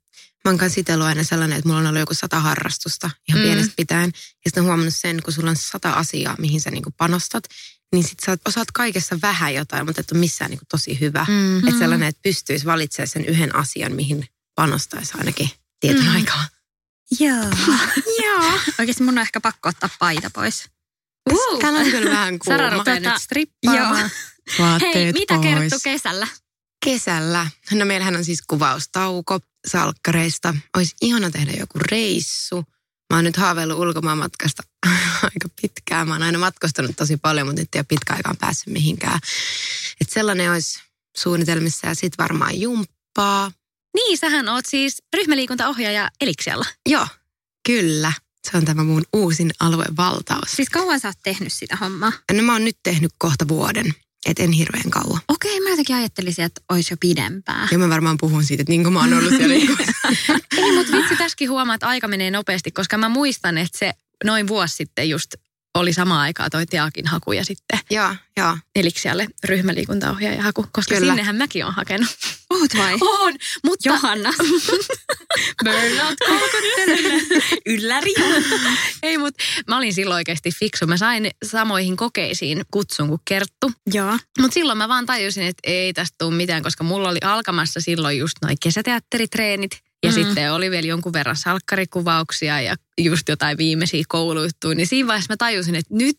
Mä 0.46 0.50
oon 0.52 0.58
kanssa 0.58 0.82
aina 1.06 1.24
sellainen, 1.24 1.58
että 1.58 1.68
mulla 1.68 1.80
on 1.80 1.88
ollut 1.88 2.00
joku 2.00 2.14
sata 2.14 2.40
harrastusta 2.40 3.10
ihan 3.30 3.42
Mm. 3.42 3.46
pienestä 3.46 3.74
pitäen. 3.78 4.12
Ja 4.16 4.50
sitten 4.50 4.62
on 4.62 4.68
huomannut 4.68 4.94
sen, 4.96 5.24
kun 5.24 5.34
sulla 5.34 5.50
on 5.50 5.56
sata 5.56 5.92
asiaa, 5.92 6.36
mihin 6.40 6.62
sä 6.62 6.72
niinku 6.72 6.92
panostat, 6.98 7.44
niin 7.94 8.04
sit 8.04 8.20
sä 8.26 8.38
osaat 8.46 8.72
kaikessa 8.72 9.18
vähän 9.22 9.54
jotain, 9.54 9.86
mutta 9.86 10.02
et 10.02 10.12
ole 10.12 10.20
missään 10.20 10.52
niinku 10.52 10.66
tosi 10.72 11.00
hyvä. 11.00 11.26
Mm. 11.30 11.34
Mm. 11.34 11.68
Että 11.68 11.80
sellainen, 11.80 12.08
että 12.10 12.22
pystyisi 12.24 12.66
valitsemaan 12.66 13.08
sen 13.08 13.26
yhden 13.26 13.56
asian, 13.56 13.92
mihin 13.94 14.28
panostaisi 14.56 15.12
ainakin 15.18 15.50
tietyn 15.80 16.04
Mm. 16.04 16.10
mm. 16.10 16.16
aikaa. 16.16 16.46
Joo. 17.20 17.46
Joo. 18.26 18.52
Oikeasti 18.80 19.04
mun 19.04 19.14
on 19.18 19.22
ehkä 19.22 19.42
pakko 19.42 19.70
ottaa 19.70 19.90
paita 20.00 20.30
pois. 20.30 20.66
Uh. 21.32 21.60
Täällä 21.62 21.80
on 21.80 21.86
kyllä 21.92 22.12
vähän 22.12 22.40
kuuma. 22.40 22.58
Sara 22.58 22.70
rupeaa 22.78 22.98
Tota, 22.98 23.10
nyt 23.14 23.22
strippaamaan. 23.22 24.00
Joo. 24.00 24.10
Vaatteet 24.68 24.94
Hei, 24.96 25.12
mitä 25.14 25.34
pois. 25.36 25.46
kerttu 25.48 25.76
kesällä? 25.84 26.28
Kesällä. 26.86 27.48
No 27.72 27.86
meillähän 27.86 28.16
on 28.16 28.26
siis 28.26 28.42
kuvaustauko 28.42 29.40
salkkareista. 29.68 30.54
Olisi 30.78 30.96
ihana 31.02 31.32
tehdä 31.32 31.52
joku 31.52 31.80
reissu. 31.92 32.64
Mä 33.14 33.18
oon 33.18 33.24
nyt 33.24 33.38
haaveillut 33.38 33.80
ulkomaanmatkasta 33.80 34.64
aika 35.24 35.50
pitkään. 35.62 36.08
Mä 36.08 36.14
oon 36.14 36.24
aina 36.24 36.40
matkustanut 36.40 36.96
tosi 36.96 37.18
paljon, 37.18 37.48
mutta 37.48 37.62
nyt 37.62 37.76
ei 37.76 37.80
ole 37.80 37.86
pitkä 37.90 38.14
aikaan 38.14 38.38
päässyt 38.38 38.74
mihinkään. 38.74 39.20
Et 40.02 40.10
sellainen 40.10 40.52
olisi 40.52 40.80
suunnitelmissa 41.18 41.88
ja 41.88 41.96
sitten 41.96 42.24
varmaan 42.24 42.60
jumppaa. 42.60 43.52
Niin, 43.96 44.18
sähän 44.18 44.50
oot 44.50 44.66
siis 44.66 45.04
ryhmäliikuntaohjaaja 45.16 46.10
Eliksialla. 46.22 46.66
Joo, 46.90 47.08
kyllä. 47.66 48.14
Se 48.52 48.58
on 48.58 48.66
tämä 48.66 48.84
mun 48.84 49.04
uusin 49.14 49.52
aluevaltaus. 49.60 50.52
Siis 50.52 50.70
kauan 50.70 51.00
sä 51.00 51.08
oot 51.08 51.18
tehnyt 51.24 51.54
sitä 51.54 51.76
hommaa? 51.76 52.12
No 52.32 52.44
mä 52.44 52.54
oon 52.54 52.66
nyt 52.66 52.78
tehnyt 52.84 53.12
kohta 53.18 53.48
vuoden. 53.48 53.94
Et 54.26 54.40
en 54.40 54.52
hirveän 54.52 54.90
kauan. 54.90 55.22
Okei, 55.28 55.60
mä 55.60 55.70
jotenkin 55.70 55.96
ajattelisin, 55.96 56.46
että 56.46 56.62
olisi 56.70 56.94
jo 56.94 56.98
pidempää. 57.00 57.68
Ja 57.72 57.78
mä 57.78 57.90
varmaan 57.90 58.18
puhun 58.18 58.44
siitä, 58.44 58.62
että 58.62 58.72
niin 58.72 58.84
kuin 58.84 58.94
mä 58.94 59.00
oon 59.00 59.14
ollut 59.14 59.34
siellä. 59.38 59.56
Ei, 60.58 60.72
mutta 60.76 60.92
vitsi 60.98 61.16
tässäkin 61.16 61.50
huomaa, 61.50 61.76
että 61.76 61.88
aika 61.88 62.08
menee 62.08 62.32
nopeasti, 62.32 62.72
koska 62.72 62.98
mä 62.98 63.10
muistan, 63.10 63.58
että 63.58 63.78
se 63.78 63.94
noin 64.24 64.48
vuosi 64.48 64.76
sitten 64.76 65.10
just 65.10 65.34
oli 65.74 65.94
sama 65.94 66.22
aikaa 66.22 66.50
toi 66.50 66.66
Teakin 66.66 67.08
haku 67.08 67.32
ja 67.32 67.46
sitten 67.46 67.80
Joo, 67.90 68.16
joo. 68.38 68.58
Eliksialle 68.76 69.28
ryhmäliikuntaohjaaja 69.44 70.44
haku, 70.44 70.66
koska 70.72 70.96
Kyllä. 70.96 71.12
sinnehän 71.12 71.36
mäkin 71.36 71.66
on 71.66 71.74
hakenut. 71.74 72.10
Oot 72.50 72.72
vai? 72.78 72.94
On, 73.20 73.34
mutta 73.64 73.90
Johanna. 73.90 74.34
burnout 75.66 76.18
Ylläri. 77.66 78.14
Ei, 79.04 79.18
mutta 79.18 79.44
mä 79.68 79.78
olin 79.78 79.94
silloin 79.94 80.16
oikeasti 80.16 80.52
fiksu. 80.60 80.88
Mä 80.88 80.98
sain 80.98 81.32
samoihin 81.46 81.98
kokeisiin 81.98 82.62
kutsun 82.72 83.08
kuin 83.08 83.22
Kerttu. 83.26 83.72
Joo. 83.94 84.18
Mutta 84.40 84.54
silloin 84.54 84.78
mä 84.78 84.88
vaan 84.88 85.06
tajusin, 85.06 85.44
että 85.44 85.62
ei 85.64 85.94
tästä 85.94 86.16
tule 86.18 86.36
mitään, 86.36 86.64
koska 86.64 86.84
mulla 86.84 87.10
oli 87.10 87.20
alkamassa 87.24 87.80
silloin 87.82 88.18
just 88.18 88.38
noin 88.42 88.58
kesäteatteritreenit. 88.64 89.72
Ja 90.04 90.10
Mm. 90.10 90.14
sitten 90.16 90.54
oli 90.54 90.72
vielä 90.72 90.88
jonkun 90.88 91.14
verran 91.14 91.36
salkkarikuvauksia 91.36 92.62
ja 92.62 92.76
just 92.98 93.30
jotain 93.30 93.58
viimeisiä 93.58 94.04
koulujuttuja. 94.08 94.76
Niin 94.76 94.88
siinä 94.88 95.08
vaiheessa 95.08 95.34
mä 95.34 95.38
tajusin, 95.38 95.76
että 95.76 95.94
nyt 95.96 96.18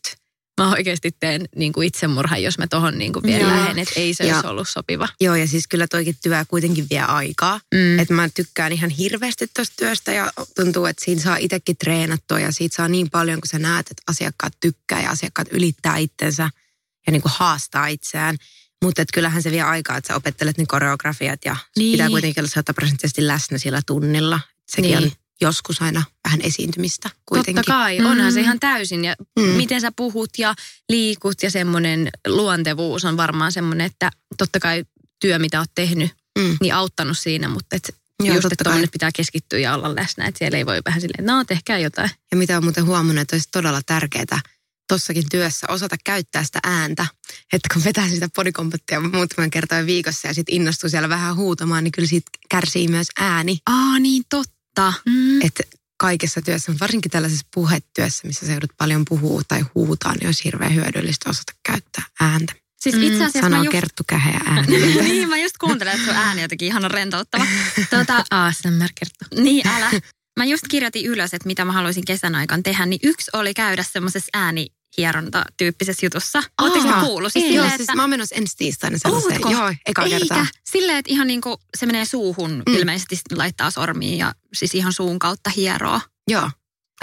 mä 0.61 0.71
oikeasti 0.71 1.11
teen 1.19 1.45
niin 1.55 1.73
kuin 1.73 1.87
itsemurhan, 1.87 2.43
jos 2.43 2.57
mä 2.57 2.67
tohon 2.67 2.97
niin 2.97 3.13
kuin 3.13 3.23
vielä 3.23 3.39
Joo. 3.43 3.49
lähden, 3.51 3.79
että 3.79 3.99
ei 3.99 4.13
se 4.13 4.23
Ja- 4.27 4.35
olisi 4.35 4.47
ollut 4.47 4.69
sopiva. 4.69 5.07
Joo, 5.21 5.35
ja 5.35 5.47
siis 5.47 5.67
kyllä 5.67 5.87
toikin 5.87 6.15
työ 6.23 6.45
kuitenkin 6.47 6.87
vie 6.89 7.01
aikaa. 7.01 7.59
Mm. 7.75 7.99
Että 7.99 8.13
mä 8.13 8.29
tykkään 8.35 8.71
ihan 8.71 8.89
hirveästi 8.89 9.47
tuosta 9.55 9.73
työstä 9.77 10.11
ja 10.11 10.31
tuntuu, 10.55 10.85
että 10.85 11.05
siinä 11.05 11.21
saa 11.21 11.37
itsekin 11.37 11.77
treenattua 11.77 12.39
ja 12.39 12.51
siitä 12.51 12.75
saa 12.75 12.87
niin 12.87 13.09
paljon, 13.09 13.41
kun 13.41 13.47
sä 13.49 13.59
näet, 13.59 13.91
että 13.91 14.03
asiakkaat 14.07 14.53
tykkää 14.59 15.01
ja 15.01 15.09
asiakkaat 15.09 15.47
ylittää 15.51 15.97
itsensä 15.97 16.49
ja 17.07 17.11
niin 17.11 17.21
kuin 17.21 17.31
haastaa 17.35 17.87
itseään. 17.87 18.37
Mutta 18.83 19.03
kyllähän 19.13 19.43
se 19.43 19.51
vie 19.51 19.61
aikaa, 19.61 19.97
että 19.97 20.07
sä 20.07 20.15
opettelet 20.15 20.57
ne 20.57 20.65
koreografiat 20.67 21.39
ja 21.45 21.55
Niin. 21.77 21.91
pitää 21.91 22.09
kuitenkin 22.09 22.41
olla 22.41 22.49
sataprosenttisesti 22.51 23.27
läsnä 23.27 23.57
sillä 23.57 23.81
tunnilla. 23.85 24.39
Sekin 24.69 24.91
Niin. 24.91 25.03
on 25.03 25.11
joskus 25.41 25.81
aina 25.81 26.03
vähän 26.27 26.41
esiintymistä 26.41 27.09
kuitenkin. 27.25 27.55
Totta 27.55 27.71
kai, 27.71 28.01
onhan 28.01 28.33
se 28.33 28.41
ihan 28.41 28.59
täysin. 28.59 29.05
Ja 29.05 29.15
mm. 29.39 29.45
Mm. 29.45 29.49
miten 29.49 29.81
sä 29.81 29.91
puhut 29.95 30.29
ja 30.37 30.55
liikut 30.89 31.43
ja 31.43 31.51
semmoinen 31.51 32.09
luontevuus 32.27 33.05
on 33.05 33.17
varmaan 33.17 33.51
semmoinen, 33.51 33.85
että 33.85 34.11
totta 34.37 34.59
kai 34.59 34.85
työ, 35.21 35.39
mitä 35.39 35.59
oot 35.59 35.71
tehnyt, 35.75 36.11
Mm. 36.39 36.57
niin 36.61 36.73
auttanut 36.73 37.17
siinä, 37.17 37.47
mutta 37.49 37.75
et 37.75 37.95
Joo, 38.23 38.35
just, 38.35 38.51
että 38.51 38.75
nyt 38.75 38.91
pitää 38.91 39.09
keskittyä 39.15 39.59
ja 39.59 39.73
olla 39.73 39.95
läsnä. 39.95 40.25
Että 40.25 40.37
siellä 40.39 40.57
ei 40.57 40.65
voi 40.65 40.81
vähän 40.85 41.01
silleen, 41.01 41.25
no 41.25 41.45
tehkää 41.45 41.79
jotain. 41.79 42.09
Ja 42.31 42.37
mitä 42.37 42.57
on 42.57 42.63
muuten 42.63 42.85
huomannut, 42.85 43.21
että 43.21 43.35
olisi 43.35 43.49
todella 43.51 43.81
tärkeää 43.85 44.39
tossakin 44.87 45.23
työssä 45.31 45.67
osata 45.69 45.95
käyttää 46.03 46.43
sitä 46.43 46.59
ääntä. 46.63 47.07
Että 47.53 47.73
kun 47.73 47.83
vetää 47.83 48.09
sitä 48.09 48.29
bodikompottia 48.35 48.99
muutaman 48.99 49.49
kertaa 49.51 49.85
viikossa 49.85 50.27
ja 50.27 50.33
sitten 50.33 50.55
innostuu 50.55 50.89
siellä 50.89 51.09
vähän 51.09 51.35
huutamaan, 51.35 51.83
niin 51.83 51.91
kyllä 51.91 52.07
siitä 52.07 52.31
kärsii 52.49 52.87
myös 52.87 53.07
ääni. 53.19 53.57
Aa, 53.65 53.99
niin 53.99 54.23
totta. 54.29 54.93
Mm. 55.05 55.41
Että 55.41 55.63
kaikessa 55.97 56.41
työssä, 56.41 56.71
mutta 56.71 56.83
varsinkin 56.83 57.11
tällaisessa 57.11 57.47
puhetyössä, 57.53 58.27
missä 58.27 58.45
sä 58.45 58.51
joudut 58.51 58.71
paljon 58.77 59.05
puhua 59.09 59.41
tai 59.47 59.61
huutaa, 59.75 60.13
niin 60.13 60.25
olisi 60.25 60.43
hirveän 60.43 60.75
hyödyllistä 60.75 61.29
osata 61.29 61.53
käyttää 61.63 62.03
ääntä. 62.19 62.53
Siis 62.81 62.95
itse 62.95 63.15
asiassa 63.15 63.41
Sanoo 63.41 63.63
just... 63.63 63.71
Kerttu 63.71 64.03
Käheä 64.07 64.39
äänellä. 64.49 65.03
niin, 65.03 65.29
mä 65.29 65.37
just 65.37 65.57
kuuntelen, 65.57 65.93
että 65.93 66.05
sun 66.05 66.15
ääni 66.15 66.41
jotenkin 66.41 66.67
ihan 66.67 66.91
rentouttava. 66.91 67.45
Tuota, 67.89 68.25
ASMR 68.31 68.89
kertoo. 68.99 69.43
niin, 69.43 69.67
älä. 69.67 69.91
Mä 70.39 70.45
just 70.45 70.63
kirjoitin 70.69 71.05
ylös, 71.05 71.33
että 71.33 71.47
mitä 71.47 71.65
mä 71.65 71.71
haluaisin 71.71 72.05
kesän 72.05 72.35
aikaan 72.35 72.63
tehdä, 72.63 72.85
niin 72.85 72.99
yksi 73.03 73.31
oli 73.33 73.53
käydä 73.53 73.83
semmoisessa 73.91 74.29
äänihieronta-tyyppisessä 74.33 76.05
jutussa. 76.05 76.43
Oletteko 76.61 76.87
te 76.87 77.05
kuullut? 77.05 77.33
Siis 77.33 77.45
ei. 77.45 77.51
silleen, 77.51 77.69
Joo, 77.69 77.77
siis 77.77 77.89
mä 77.95 78.03
oon 78.03 78.09
menossa 78.09 78.35
ensi 78.35 78.57
tiistaina 78.57 78.97
sellaiseen. 78.97 79.33
Ootko? 79.33 79.49
Joo, 79.51 79.73
eka 79.85 80.03
Eikä. 80.03 80.19
kertaa. 80.19 80.45
Silleen, 80.71 80.97
että 80.97 81.11
ihan 81.13 81.27
niin 81.27 81.41
kuin 81.41 81.57
se 81.77 81.85
menee 81.85 82.05
suuhun 82.05 82.63
Mm. 82.67 82.75
ilmeisesti 82.75 83.19
laittaa 83.35 83.71
sormiin 83.71 84.17
ja 84.17 84.33
siis 84.53 84.75
ihan 84.75 84.93
suun 84.93 85.19
kautta 85.19 85.49
hieroo. 85.49 86.01
Joo. 86.27 86.51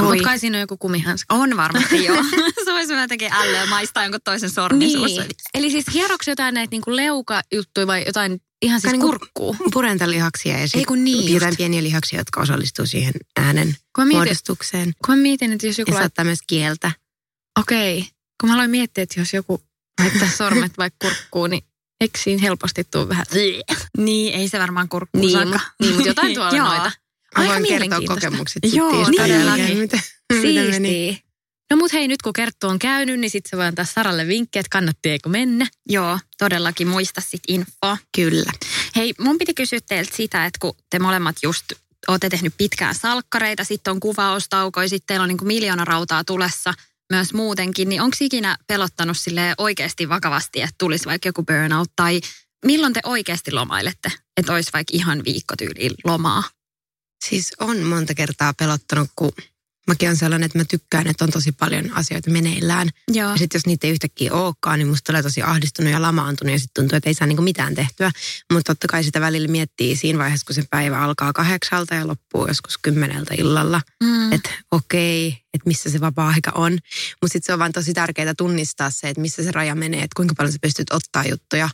Mutta 0.01 0.25
kai 0.25 0.39
siinä 0.39 0.57
on 0.57 0.61
joku 0.61 0.77
kumihanska. 0.77 1.35
On 1.35 1.57
varmasti 1.57 2.05
joo. 2.05 2.17
se 2.65 2.73
voisi 2.73 2.93
jotenkin 2.93 3.33
ällöä 3.33 3.67
maistaa 3.67 4.03
jonkun 4.03 4.21
toisen 4.25 4.51
sormin 4.51 4.91
suussa. 4.93 5.25
Eli 5.55 5.71
siis 5.71 5.85
hieroksi 5.95 6.31
jotain 6.31 6.55
näitä 6.55 6.71
niinku 6.71 6.97
leukajuttuja 6.97 7.87
vai 7.87 8.05
jotain 8.07 8.41
ihan 8.63 8.81
siis 8.81 8.93
niinku- 8.93 9.07
kurkkuu? 9.07 9.57
Purentalihaksia 9.73 10.59
ja 10.59 10.69
sitten 10.69 11.05
niin 11.05 11.35
jotain 11.35 11.49
just. 11.51 11.57
pieniä 11.57 11.83
lihaksia, 11.83 12.19
jotka 12.21 12.41
osallistuu 12.41 12.87
siihen 12.87 13.13
äänen 13.37 13.77
Kun 13.97 14.05
mietin, 14.07 14.17
muodostukseen. 14.19 14.93
kun 15.07 15.15
mä 15.19 15.23
mietin, 15.23 15.53
että 15.53 15.67
jos 15.67 15.79
joku 15.79 15.91
Ja 15.91 15.95
laittaa, 15.95 16.03
saattaa 16.09 16.25
myös 16.25 16.39
kieltä. 16.47 16.91
okei, 17.61 18.07
kun 18.41 18.49
mä 18.51 18.55
aloin 18.55 18.71
miettiä, 18.71 19.03
että 19.03 19.21
jos 19.21 19.33
joku 19.35 19.63
laittaa 20.01 20.29
sormet 20.29 20.79
vaikka 20.79 21.09
kurkkuun, 21.09 21.51
niin 21.51 21.63
eikö 22.01 22.19
siinä 22.23 22.43
helposti 22.43 22.85
tuu 22.85 23.09
vähän... 23.09 23.27
Niin, 23.99 24.35
ei 24.35 24.49
se 24.49 24.59
varmaan 24.59 24.89
kurkkuun 24.89 25.21
Niin, 25.27 25.33
saakka. 25.33 25.61
niin 25.81 25.93
mutta 25.95 26.09
jotain 26.09 26.35
tuolla 26.35 26.59
noita. 26.69 26.93
Mä 27.39 27.47
voin 27.47 27.67
kertoa 27.69 28.01
kokemukset 28.07 28.63
Joo, 28.73 28.91
todellakin. 28.91 29.47
jälkeen, 29.47 29.79
Mitä, 29.79 30.01
mitä 30.33 30.71
meni. 30.71 31.23
No 31.71 31.77
mut 31.77 31.93
hei, 31.93 32.09
nyt 32.09 32.23
kun 32.23 32.33
Kerttu 32.33 32.69
on 32.69 32.79
käynyt, 32.79 33.21
niin 33.21 33.31
sitten 33.31 33.51
se 33.51 33.57
voi 33.57 33.67
antaa 33.67 33.85
Saralle 33.85 34.27
vinkkejä, 34.27 34.61
että 34.61 34.71
kannattaako 34.71 35.29
mennä. 35.29 35.67
Joo, 35.89 36.19
todellakin 36.39 36.89
muista 36.89 37.21
sit 37.21 37.43
infoa. 37.49 37.99
Kyllä. 38.17 38.53
Hei, 38.97 39.15
mun 39.21 39.39
piti 39.39 39.55
kysyä 39.55 39.79
teiltä 39.89 40.17
sitä, 40.17 40.47
että 40.47 40.59
kun 40.61 40.77
te 40.91 40.99
molemmat 40.99 41.37
just 41.43 41.65
olette 42.09 42.29
tehnyt 42.29 42.55
pitkään 42.59 42.95
salkkareita, 42.95 43.65
sitten 43.65 43.91
on 43.91 44.01
kuvaustaukoja, 44.01 44.89
sitten 44.89 45.07
teillä 45.07 45.23
on 45.23 45.29
niin 45.29 45.39
kuin 45.39 45.47
miljoona 45.47 45.85
rautaa 45.85 46.25
tulessa 46.25 46.75
myös 47.13 47.33
muutenkin, 47.33 47.89
niin 47.89 48.03
onko 48.03 48.17
ikinä 48.21 48.57
pelottanut 48.67 49.19
sille 49.19 49.55
oikeasti 49.59 50.09
vakavasti, 50.09 50.61
että 50.63 50.75
tulisi 50.79 51.05
vaikka 51.05 51.29
joku 51.29 51.43
burnout 51.43 51.89
tai 51.97 52.21
milloin 52.65 52.93
te 52.93 53.01
oikeasti 53.05 53.53
lomailette, 53.53 54.13
että 54.37 54.53
olisi 54.53 54.71
vaikka 54.73 54.91
ihan 54.95 55.25
viikkotyyliin 55.25 55.93
lomaa? 56.05 56.43
Siis 57.29 57.53
on 57.61 57.83
monta 57.83 58.15
kertaa 58.15 58.55
pelottanut, 58.55 59.11
kun 59.17 59.33
mäkin 59.87 60.11
on 60.11 60.17
sellainen, 60.17 60.47
että 60.47 60.59
mä 60.59 60.65
tykkään, 60.65 61.07
että 61.07 61.25
on 61.25 61.31
tosi 61.31 61.53
paljon 61.53 61.97
asioita 61.97 62.31
meneillään. 62.31 62.89
Joo. 63.09 63.31
Ja 63.31 63.37
sitten 63.37 63.59
jos 63.59 63.67
niitä 63.67 63.87
ei 63.87 63.93
yhtäkkiä 63.93 64.33
olekaan, 64.33 64.79
niin 64.79 64.89
musta 64.89 65.07
tulee 65.07 65.23
tosi 65.23 65.43
ahdistunut 65.43 65.93
ja 65.93 66.03
lamaantunut 66.03 66.53
ja 66.53 66.59
sitten 66.59 66.83
tuntuu, 66.83 66.97
että 66.97 67.11
ei 67.11 67.15
saa 67.15 67.27
niinku 67.27 67.43
mitään 67.43 67.75
tehtyä. 67.75 68.11
Mutta 68.53 68.75
totta 68.75 68.89
kai 68.89 69.05
sitä 69.05 69.21
välillä 69.21 69.49
miettii 69.49 69.97
siinä 69.97 70.19
vaiheessa, 70.19 70.47
kun 70.47 70.55
se 70.55 70.65
päivä 70.71 71.03
alkaa 71.03 71.33
kahdeksalta 71.33 71.95
ja 71.95 72.07
loppuu 72.07 72.47
joskus 72.47 72.79
kymmeneltä 72.79 73.35
illalla. 73.39 73.81
Mm. 74.03 74.33
Että 74.33 74.51
okei, 74.71 75.29
että 75.55 75.67
missä 75.69 75.91
se 75.91 76.01
vapaa-aika 76.01 76.53
on. 76.55 76.73
Mutta 77.23 77.33
sitten 77.33 77.47
se 77.47 77.53
on 77.53 77.59
vaan 77.59 77.73
tosi 77.73 77.93
tärkeää 77.95 78.35
tunnistaa 78.35 78.91
se, 78.91 79.09
että 79.09 79.21
missä 79.21 79.43
se 79.43 79.53
raja 79.53 79.75
menee, 79.75 80.03
että 80.03 80.17
kuinka 80.17 80.35
paljon 80.35 80.53
sä 80.53 80.59
pystyt 80.63 80.93
ottaa 80.93 81.25
juttuja. 81.25 81.69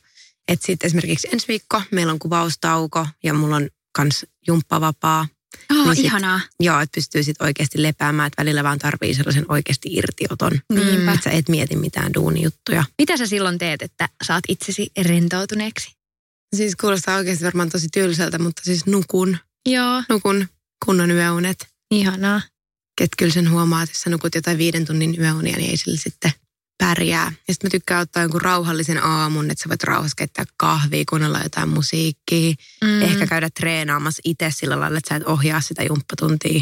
Että 0.49 0.67
sitten 0.67 0.87
esimerkiksi 0.87 1.29
ensi 1.33 1.49
viikko 1.49 1.83
meillä 1.91 2.13
on 2.13 2.19
kuvaustauko 2.19 3.07
ja 3.25 3.35
mulla 3.35 3.57
on 3.57 3.69
kans 3.93 4.27
jumppavapaa. 4.47 5.27
Oh, 5.71 5.85
niin 5.87 5.97
sit- 5.97 6.05
ihanaa. 6.05 6.41
Joo, 6.61 6.81
että 6.81 6.95
pystyy 6.95 7.23
sitten 7.23 7.47
oikeasti 7.47 7.83
lepäämään, 7.83 8.27
että 8.27 8.43
välillä 8.43 8.65
vaan 8.65 8.79
tarvii 8.79 9.15
sellaisen 9.15 9.45
oikeasti 9.49 9.89
irtioton. 9.93 10.53
Niinpä. 10.73 11.13
Että 11.13 11.25
sä 11.25 11.31
et 11.31 11.49
mieti 11.49 11.77
mitään 11.77 12.15
duunijuttuja. 12.15 12.85
Mitä 12.99 13.17
sä 13.17 13.27
silloin 13.27 13.59
teet, 13.59 13.83
että 13.83 14.09
saat 14.25 14.45
itsesi 14.49 14.91
rentoutuneeksi? 15.03 15.91
Siis 16.57 16.77
kuulostaa 16.77 17.17
oikeasti 17.17 17.45
varmaan 17.45 17.69
tosi 17.71 17.89
tylsältä, 17.93 18.39
mutta 18.39 18.63
siis 18.65 18.87
nukun, 18.87 19.39
Joo, 19.69 20.03
nukun 20.09 20.47
kunnon 20.87 21.11
yöunet. 21.11 21.67
ihanaa. 21.91 22.43
Että 23.01 23.15
kyllä 23.19 23.33
sen 23.33 23.51
huomaa, 23.51 23.83
että 23.83 23.91
jos 23.95 24.01
sä 24.01 24.11
nukut 24.11 24.35
jotain 24.35 24.59
viiden 24.59 24.85
tunnin 24.87 25.21
yöunia, 25.21 25.57
niin 25.57 25.71
ei 25.71 25.77
sillä 25.77 25.99
sitten 25.99 26.33
pärjää. 26.79 27.33
Ja 27.49 27.55
sitten 27.55 27.69
mä 27.69 27.71
tykkään 27.71 28.03
ottaa 28.03 28.23
jonkun 28.23 28.41
rauhallisen 28.41 29.03
aamun, 29.05 29.51
että 29.51 29.63
sä 29.63 29.69
voit 29.69 29.83
rauhassa 29.85 30.15
keittää 30.17 30.45
kahvia, 30.57 31.05
kuunnella 31.09 31.41
jotain 31.43 31.69
musiikkia. 31.69 32.55
Mm. 32.85 33.03
Ehkä 33.03 33.27
käydä 33.27 33.51
treenaamassa 33.51 34.23
itse 34.25 34.51
sillä 34.51 34.81
lailla, 34.81 34.99
että 34.99 35.09
sä 35.09 35.17
et 35.17 35.27
ohjaa 35.27 35.61
sitä 35.61 35.83
jumppatuntia. 35.83 36.61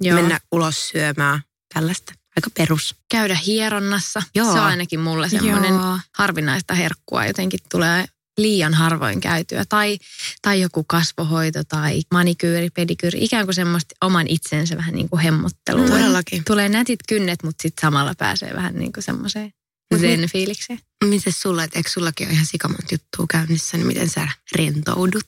joo. 0.00 0.20
Mennä 0.20 0.40
ulos 0.52 0.88
syömään. 0.88 1.42
Tällaista. 1.74 2.12
Aika 2.36 2.50
perus. 2.56 2.94
Käydä 3.10 3.34
hieronnassa. 3.46 4.22
Joo. 4.34 4.52
Se 4.52 4.58
on 4.60 4.66
ainakin 4.66 5.00
mulle 5.00 5.28
semmoinen 5.28 5.74
Joo. 5.74 5.98
harvinaista 6.18 6.74
herkkua. 6.74 7.26
Jotenkin 7.26 7.60
tulee 7.70 8.04
liian 8.38 8.74
harvoin 8.74 9.20
käytyä. 9.20 9.64
Tai, 9.68 9.98
tai 10.42 10.60
joku 10.60 10.84
kasvohoito 10.84 11.64
tai 11.64 12.02
manikyyri, 12.12 12.70
pedikyyri. 12.70 13.24
Ikään 13.24 13.46
kuin 13.46 13.54
semmoista 13.54 13.94
oman 14.00 14.26
itsensä 14.26 14.76
vähän 14.76 14.94
niin 14.94 15.08
kuin 15.08 15.22
hemmottelua. 15.22 15.86
Todellakin. 15.86 16.44
Tulee 16.44 16.68
nätit 16.68 17.00
kynnet, 17.08 17.42
mutta 17.42 17.62
sitten 17.62 17.80
samalla 17.80 18.14
pääsee 18.18 18.54
vähän 18.54 18.74
niin 18.74 18.92
kuin 18.92 19.04
semmoiseen 19.04 19.52
zen 20.00 20.28
fiilikseen. 20.32 20.78
Miten 21.04 21.32
sulla, 21.32 21.64
että 21.64 21.78
eikö 21.78 21.90
sullakin 21.90 22.26
ole 22.26 22.34
ihan 22.34 22.46
sikamonta 22.46 22.94
juttua 22.94 23.26
käynnissä, 23.30 23.76
niin 23.76 23.86
miten 23.86 24.08
sä 24.08 24.28
rentoudut? 24.56 25.26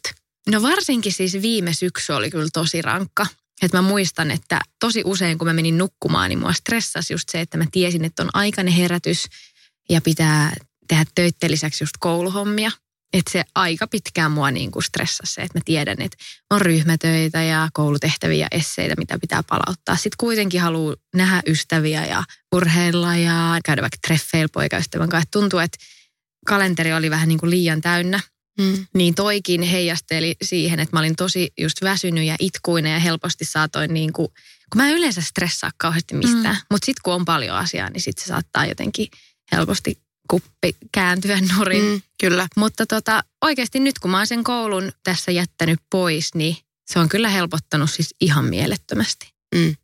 No 0.51 0.63
varsinkin 0.63 1.13
siis 1.13 1.33
viime 1.43 1.75
syksy 1.75 2.13
oli 2.13 2.31
kyllä 2.31 2.49
tosi 2.53 2.83
rankka. 2.83 3.27
Että 3.63 3.79
mä 3.79 3.83
muistan, 3.83 4.31
että 4.31 4.61
tosi 4.81 5.03
usein 5.05 5.39
kun 5.39 5.47
mä 5.47 5.53
menin 5.53 5.79
nukkumaan, 5.79 6.29
niin 6.29 6.39
mua 6.39 6.53
stressasi 6.53 7.15
just 7.15 7.29
se, 7.29 7.41
että 7.41 7.57
mä 7.57 7.65
tiesin, 7.73 8.05
että 8.05 8.23
on 8.23 8.31
aikainen 8.33 8.75
herätys 8.75 9.27
ja 9.89 10.01
pitää 10.01 10.53
tehdä 10.89 11.05
töitten 11.15 11.51
lisäksi 11.51 11.85
just 11.85 11.95
kouluhommia. 11.99 12.71
Että 13.13 13.33
se 13.33 13.45
aika 13.55 13.87
pitkään 13.87 14.33
mua 14.33 14.51
niin 14.51 14.71
kuin 14.71 14.83
stressasi 14.83 15.35
se, 15.35 15.41
että 15.43 15.59
mä 15.59 15.63
tiedän, 15.65 16.03
että 16.03 16.17
on 16.51 16.61
ryhmätöitä 16.61 17.43
ja 17.43 17.69
koulutehtäviä 17.73 18.39
ja 18.39 18.59
esseitä, 18.59 18.95
mitä 18.99 19.19
pitää 19.19 19.43
palauttaa. 19.43 19.97
Sitten 19.97 20.17
kuitenkin 20.19 20.61
haluaa 20.61 20.97
nähdä 21.15 21.43
ystäviä 21.47 22.07
ja 22.07 22.25
urheilla 22.55 23.17
ja 23.17 23.59
käydä 23.65 23.83
vaikka 23.83 23.99
treffeillä 24.07 24.49
poikaystävän 24.53 25.09
kanssa. 25.09 25.23
Et 25.23 25.31
Tuntuu, 25.31 25.59
että 25.59 25.79
kalenteri 26.47 26.93
oli 26.93 27.11
vähän 27.11 27.29
niin 27.29 27.39
kuin 27.39 27.51
liian 27.51 27.81
täynnä 27.81 28.21
Mm. 28.61 28.87
niin 28.95 29.15
toikin 29.15 29.63
heijasteli 29.63 30.37
siihen, 30.43 30.81
että 30.81 30.97
mä 30.97 31.01
olin 31.01 31.17
tosi 31.17 31.53
just 31.61 31.83
väsynyt 31.83 32.25
ja 32.25 32.37
itkuinen 32.39 32.93
ja 32.93 32.99
helposti 32.99 33.45
saatoin 33.45 33.95
niin 33.95 34.13
kuin, 34.13 34.29
kun 34.73 34.77
mä 34.77 34.89
en 34.89 34.95
yleensä 34.95 35.21
stressaa 35.21 35.71
kauheasti 35.77 36.15
mistään, 36.15 36.55
mm. 36.55 36.63
mutta 36.71 36.87
sitten 36.87 37.01
kun 37.05 37.15
on 37.15 37.25
paljon 37.25 37.57
asiaa, 37.57 37.91
niin 37.91 38.01
sitten 38.01 38.25
se 38.25 38.29
saattaa 38.29 38.67
jotenkin 38.67 39.09
helposti 39.53 39.99
kuppi 40.33 40.77
kääntyä 40.93 41.39
nurin. 41.57 41.85
Mm. 41.85 42.03
Kyllä. 42.21 42.49
Mutta 42.57 42.87
tota, 42.87 43.25
oikeasti 43.43 43.81
nyt 43.81 43.99
kun 43.99 44.11
mä 44.11 44.17
oon 44.17 44.27
sen 44.27 44.45
koulun 44.45 44.93
tässä 45.05 45.33
jättänyt 45.33 45.81
pois, 45.91 46.35
niin 46.35 46.57
se 46.91 46.99
on 46.99 47.09
kyllä 47.09 47.29
helpottanut 47.29 47.91
siis 47.91 48.15
ihan 48.21 48.45
mielettömästi. 48.45 49.33
Mm. 49.55 49.77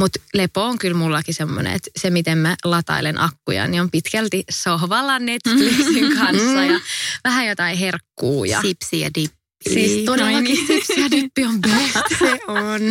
Mutta 0.00 0.20
lepo 0.34 0.64
on 0.64 0.78
kyllä 0.78 0.96
mullakin 0.96 1.34
semmoinen, 1.34 1.72
että 1.72 1.90
se 1.96 2.10
miten 2.10 2.38
mä 2.38 2.56
latailen 2.64 3.20
akkuja, 3.20 3.66
niin 3.66 3.80
on 3.80 3.90
pitkälti 3.90 4.44
sohvalla 4.50 5.18
Netflixin 5.18 6.16
kanssa 6.18 6.64
ja 6.64 6.80
vähän 7.24 7.46
jotain 7.46 7.78
herkkuu. 7.78 8.44
Ja 8.44 8.62
Sipsi 8.62 9.00
ja 9.00 9.10
dippi. 9.14 9.44
Siis 9.70 10.04
todellakin 10.04 10.66
sipsi 10.66 11.00
ja 11.00 11.10
dippi 11.10 11.44
on 11.44 11.60
best. 11.60 11.94
Se 12.18 12.40
on. 12.46 12.82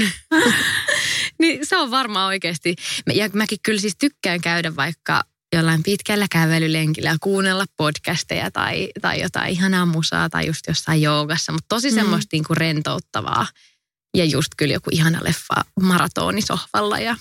niin 1.41 1.65
se 1.65 1.78
on 1.78 1.91
varmaan 1.91 2.28
oikeasti. 2.28 2.76
Ja 3.13 3.30
mäkin 3.34 3.58
kyllä 3.63 3.82
siis 3.82 3.95
tykkään 3.99 4.41
käydä 4.41 4.76
vaikka 4.76 5.23
jollain 5.53 5.83
pitkällä 5.83 6.25
kävelylenkillä 6.31 7.09
ja 7.09 7.17
kuunnella 7.21 7.65
podcasteja 7.77 8.51
tai, 8.51 8.89
tai 9.01 9.21
jotain 9.21 9.51
ihanaa 9.51 9.85
musaa 9.85 10.29
tai 10.29 10.47
just 10.47 10.67
jossain 10.67 11.01
joogassa, 11.01 11.51
mutta 11.51 11.65
tosi 11.69 11.91
semmoista 11.91 12.29
niin 12.31 12.43
kuin 12.43 12.57
rentouttavaa. 12.57 13.47
Ja 14.17 14.25
just 14.25 14.47
kyllä 14.57 14.73
joku 14.73 14.89
ihana 14.91 15.19
leffa 15.23 15.55
maratoonisohvalla 15.81 16.99
ja 16.99 17.15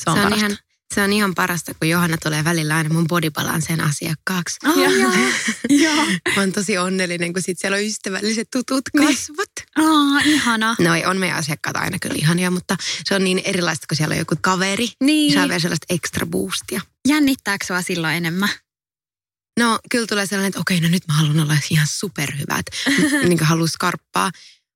se 0.00 0.10
on, 0.10 0.16
Se 0.16 0.20
on, 0.20 0.22
parasta. 0.22 0.46
ihan, 0.46 0.58
se 0.94 1.02
on 1.02 1.12
ihan 1.12 1.34
parasta, 1.34 1.74
kun 1.74 1.88
Johanna 1.88 2.16
tulee 2.22 2.44
välillä 2.44 2.76
aina 2.76 2.88
mun 2.88 3.06
bodybalanseen 3.06 3.80
asiakkaaksi. 3.80 4.56
Oh, 4.66 4.78
joo. 4.78 5.12
joo. 5.84 6.04
Mä 6.36 6.40
oon 6.42 6.52
tosi 6.52 6.78
onnellinen, 6.78 7.32
kun 7.32 7.42
sit 7.42 7.58
siellä 7.58 7.76
on 7.76 7.84
ystävälliset 7.84 8.48
tutut 8.52 8.82
kasvot. 8.98 9.50
Oh, 9.78 10.26
ihana. 10.26 10.76
No 10.78 10.94
ei, 10.94 11.06
on 11.06 11.16
meidän 11.18 11.38
asiakkaat 11.38 11.76
aina 11.76 11.98
kyllä 11.98 12.14
ihania, 12.18 12.50
mutta 12.50 12.76
se 13.04 13.14
on 13.14 13.24
niin 13.24 13.42
erilaista, 13.44 13.86
kun 13.88 13.96
siellä 13.96 14.12
on 14.12 14.18
joku 14.18 14.34
kaveri. 14.40 14.88
Niin. 15.00 15.34
Saa 15.34 15.48
vielä 15.48 15.58
sellaista 15.58 15.86
extra 15.90 16.26
boostia. 16.26 16.80
Jännittääkö 17.08 17.66
sua 17.66 17.82
silloin 17.82 18.14
enemmän? 18.14 18.48
No 19.60 19.78
kyllä 19.90 20.06
tulee 20.06 20.26
sellainen, 20.26 20.48
että 20.48 20.60
okei, 20.60 20.80
no 20.80 20.88
nyt 20.88 21.02
mä 21.08 21.14
haluan 21.14 21.40
olla 21.40 21.56
ihan 21.70 21.86
superhyvä, 21.86 22.58
että 22.58 22.72
niin 23.28 23.38
kuin 23.38 23.48
haluan 23.48 23.68
skarppaa. 23.68 24.30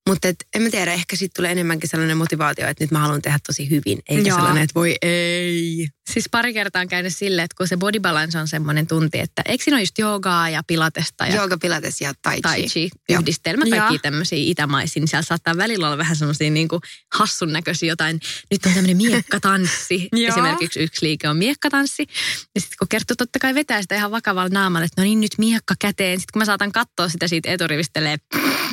Mutta 0.09 0.29
et, 0.29 0.37
en 0.55 0.63
mä 0.63 0.71
tiedä, 0.71 0.93
ehkä 0.93 1.17
sitten 1.17 1.37
tulee 1.37 1.53
enemmänkin 1.53 1.91
sellainen 1.91 2.17
motivaatio, 2.17 2.69
että 2.69 2.85
nyt 2.85 2.91
mä 2.91 2.99
haluan 2.99 3.23
tehdä 3.23 3.39
tosi 3.47 3.71
hyvin. 3.71 4.03
Eikä 4.09 4.29
Joo. 4.29 4.37
sellainen, 4.37 4.63
että 4.63 4.75
voi 4.75 4.97
ei. 5.03 5.89
Siis 6.11 6.29
pari 6.31 6.53
kertaa 6.53 6.83
on 6.83 6.89
käynyt 6.89 7.17
silleen, 7.17 7.45
että 7.45 7.55
kun 7.57 7.69
se 7.69 7.77
body 7.77 8.01
balance 8.01 8.39
on 8.39 8.49
semmoinen 8.49 8.87
tunti, 8.87 9.19
että 9.19 9.43
eikö 9.47 9.65
siinä 9.65 9.77
ole 9.77 9.83
just 9.83 9.99
joogaa 9.99 10.49
ja 10.49 10.63
pilatesta 10.67 11.27
ja 11.27 11.35
Jooga, 11.35 11.59
pilates 11.59 12.01
ja 12.01 12.13
tai 12.23 12.35
chi. 12.35 12.41
tai 12.43 12.63
chi 12.63 12.91
Joo. 13.09 13.21
yhdistelmä, 13.21 13.65
kaikki 13.71 13.95
Joo. 13.95 13.99
tämmöisiä 14.03 14.39
itämaisia, 14.41 15.01
niin 15.01 15.09
siellä 15.09 15.23
saattaa 15.23 15.57
välillä 15.57 15.87
olla 15.87 15.99
vähän 15.99 16.17
semmoisia 16.17 16.51
niin 16.51 16.69
kuin 16.69 16.83
hassun 17.15 17.53
näköisiä 17.53 17.89
jotain, 17.89 18.21
nyt 18.51 18.67
on 18.67 18.73
tämmöinen 18.73 18.97
miekkatanssi. 18.97 20.09
Esimerkiksi 20.29 20.81
yksi 20.81 21.07
liike 21.07 21.29
on 21.29 21.37
miekkatanssi. 21.37 22.07
Ja 22.55 22.61
sitten 22.61 22.77
kun 22.79 22.89
kertoo 22.89 23.15
totta 23.19 23.39
kai 23.39 23.55
vetää 23.55 23.83
sitä 23.83 23.95
ihan 23.95 24.11
vakavalla 24.11 24.49
naamalla, 24.53 24.85
että 24.85 25.01
no 25.01 25.05
niin 25.05 25.21
nyt 25.21 25.39
miekka 25.39 25.75
käteen. 25.79 26.21
Sitten 26.21 26.33
kun 26.33 26.41
mä 26.41 26.45
saatan 26.45 26.73
katsoa 26.73 27.09
sitä 27.09 27.29
siitä 27.29 27.51
eturivistä 27.51 28.01
silleen, 28.01 28.21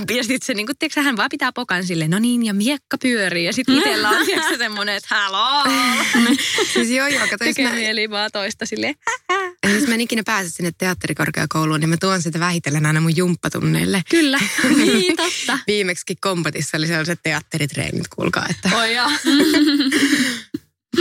ja 0.18 0.24
sitten 0.24 0.46
se 0.46 0.54
niin 0.54 0.66
kuin, 0.66 0.78
tiedätkö, 0.78 1.02
hän 1.02 1.18
vaan 1.18 1.30
pitää 1.30 1.52
pokan 1.52 1.86
silleen, 1.86 2.12
no 2.12 2.20
niin, 2.20 2.46
ja 2.46 2.54
miekka 2.54 2.98
pyörii. 2.98 3.46
Ja 3.46 3.54
sitten 3.54 3.76
itsellä 3.76 4.10
on 4.10 4.26
tiedätkö, 4.26 4.58
semmoinen, 4.68 4.96
että 4.96 5.16
haloo. 5.16 5.64
Siis 6.74 6.90
joo, 6.90 7.08
joo, 7.08 7.28
kato, 7.30 7.44
jos 7.44 7.56
Tekee 7.56 7.70
mä, 7.70 7.76
mieli 7.76 8.10
vaan 8.10 8.30
toista 8.34 8.66
silleen. 8.66 8.96
jos 9.74 9.88
mä 9.88 9.94
en 9.94 10.02
ikinä 10.02 10.24
pääse 10.26 10.50
sinne 10.50 10.72
teatterikorkeakouluun, 10.78 11.80
niin 11.80 11.90
mä 11.90 11.98
tuon 12.00 12.22
sitä 12.22 12.40
vähitellen 12.40 12.86
aina 12.86 13.02
mun 13.02 13.18
jumppatunneille. 13.18 14.02
Kyllä. 14.10 14.40
Niin, 14.78 15.16
totta. 15.16 15.60
Viimeksi 15.68 16.16
kompatissa 16.22 16.78
oli 16.78 16.88
sellaiset 16.88 17.20
teatteritreenit, 17.24 18.08
kuulkaa, 18.08 18.46
että. 18.50 18.78
Oi 18.78 18.96
joo. 18.96 19.10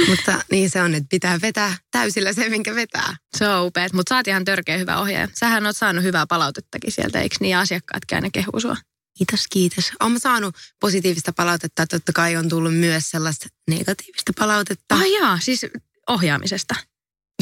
Mutta 0.09 0.45
niin 0.51 0.71
se 0.71 0.83
on, 0.83 0.95
että 0.95 1.07
pitää 1.11 1.39
vetää 1.43 1.77
täysillä 1.91 2.33
se, 2.33 2.49
minkä 2.49 2.75
vetää. 2.75 3.17
Se 3.37 3.49
on 3.49 3.67
upeat, 3.67 3.93
mutta 3.93 4.17
oot 4.17 4.29
ihan 4.29 4.45
törkeä 4.45 4.79
hyvä 4.79 4.99
ohjaaja. 5.01 5.29
Sähän 5.35 5.67
oot 5.67 5.77
saanut 5.77 6.05
hyvää 6.05 6.27
palautettakin 6.27 6.93
sieltä, 6.93 7.21
eikö 7.21 7.37
niin? 7.41 7.51
Ja 7.51 7.61
asiakkaatkin 7.61 8.17
aina 8.17 8.31
kehuu 8.33 8.61
sua. 8.61 8.77
Kiitos, 9.19 9.45
kiitos. 9.51 9.93
Olen 10.01 10.21
saanut 10.21 10.55
positiivista 10.81 11.33
palautetta. 11.33 11.87
Totta 11.87 12.13
kai 12.13 12.37
on 12.37 12.49
tullut 12.49 12.75
myös 12.75 13.11
sellaista 13.11 13.47
negatiivista 13.71 14.33
palautetta. 14.39 14.95
Ah 14.95 15.03
jaa, 15.21 15.39
siis 15.43 15.67
ohjaamisesta. 16.09 16.75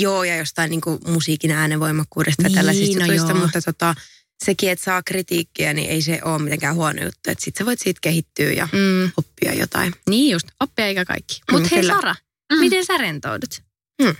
Joo, 0.00 0.24
ja 0.24 0.36
jostain 0.36 0.70
niin 0.70 0.80
kuin 0.80 0.98
musiikin 1.06 1.50
äänenvoimakkuudesta 1.50 2.42
ja 2.42 2.48
Niin, 2.48 2.56
tällaisista 2.56 2.98
no 2.98 3.06
jutuista, 3.06 3.34
mutta 3.34 3.62
tota, 3.62 3.94
sekin, 4.44 4.70
että 4.70 4.84
saa 4.84 5.02
kritiikkiä, 5.02 5.72
niin 5.72 5.90
ei 5.90 6.02
se 6.02 6.20
ole 6.24 6.38
mitenkään 6.42 6.74
huono 6.74 7.02
juttu. 7.04 7.30
Että 7.30 7.44
sit 7.44 7.56
sä 7.56 7.66
voit 7.66 7.80
siitä 7.80 7.98
kehittyä 8.02 8.52
ja 8.52 8.68
Mm. 8.72 9.12
oppia 9.16 9.54
jotain. 9.54 9.92
Niin 10.10 10.30
just, 10.32 10.46
oppia 10.60 10.86
eikä 10.86 11.04
kaikki. 11.04 11.40
Mutta 11.52 11.68
Mm, 11.68 11.70
hei 11.70 11.80
kyllä. 11.80 11.94
Sara, 11.94 12.14
Mm. 12.52 12.58
miten 12.60 12.84
sä 12.86 12.96
rentoudut? 12.98 13.62
Mm. 14.02 14.16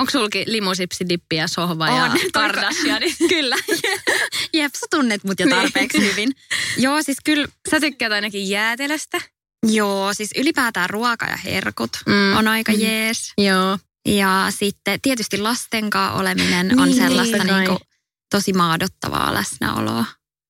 Onko 0.00 0.10
sulki 0.10 0.44
limusipsi, 0.46 1.08
dippi 1.08 1.36
ja 1.36 1.48
sohva 1.48 1.86
ja 1.86 1.92
On, 1.92 2.10
toiko- 2.10 2.30
Kardashianit? 2.32 3.16
Kyllä. 3.34 3.56
Jep, 4.54 4.74
sä 4.74 4.86
tunnet 4.90 5.24
mut 5.24 5.40
jo 5.40 5.46
tarpeeksi 5.48 6.00
hyvin. 6.00 6.32
Joo, 6.78 7.02
siis 7.02 7.18
kyllä, 7.24 7.48
Sä 7.70 7.80
tykkäät 7.80 8.12
ainakin 8.12 8.48
jäätelöstä. 8.48 9.20
joo, 9.66 10.14
siis 10.14 10.30
ylipäätään 10.36 10.90
ruoka 10.90 11.26
ja 11.26 11.36
herkut 11.36 11.90
Mm. 12.06 12.36
on 12.36 12.48
aika 12.48 12.72
jees. 12.72 13.32
Joo. 13.38 13.78
Ja 14.08 14.46
sitten 14.50 15.00
tietysti 15.00 15.38
lasten 15.38 15.90
kanssa 15.90 16.18
oleminen 16.18 16.80
on 16.80 16.88
Niin, 16.88 16.96
sellaista 16.98 17.36
totta 17.36 17.52
kai. 17.52 17.60
niinku 17.62 17.84
tosi 18.30 18.52
maadottavaa 18.52 19.34
läsnäoloa. 19.34 20.04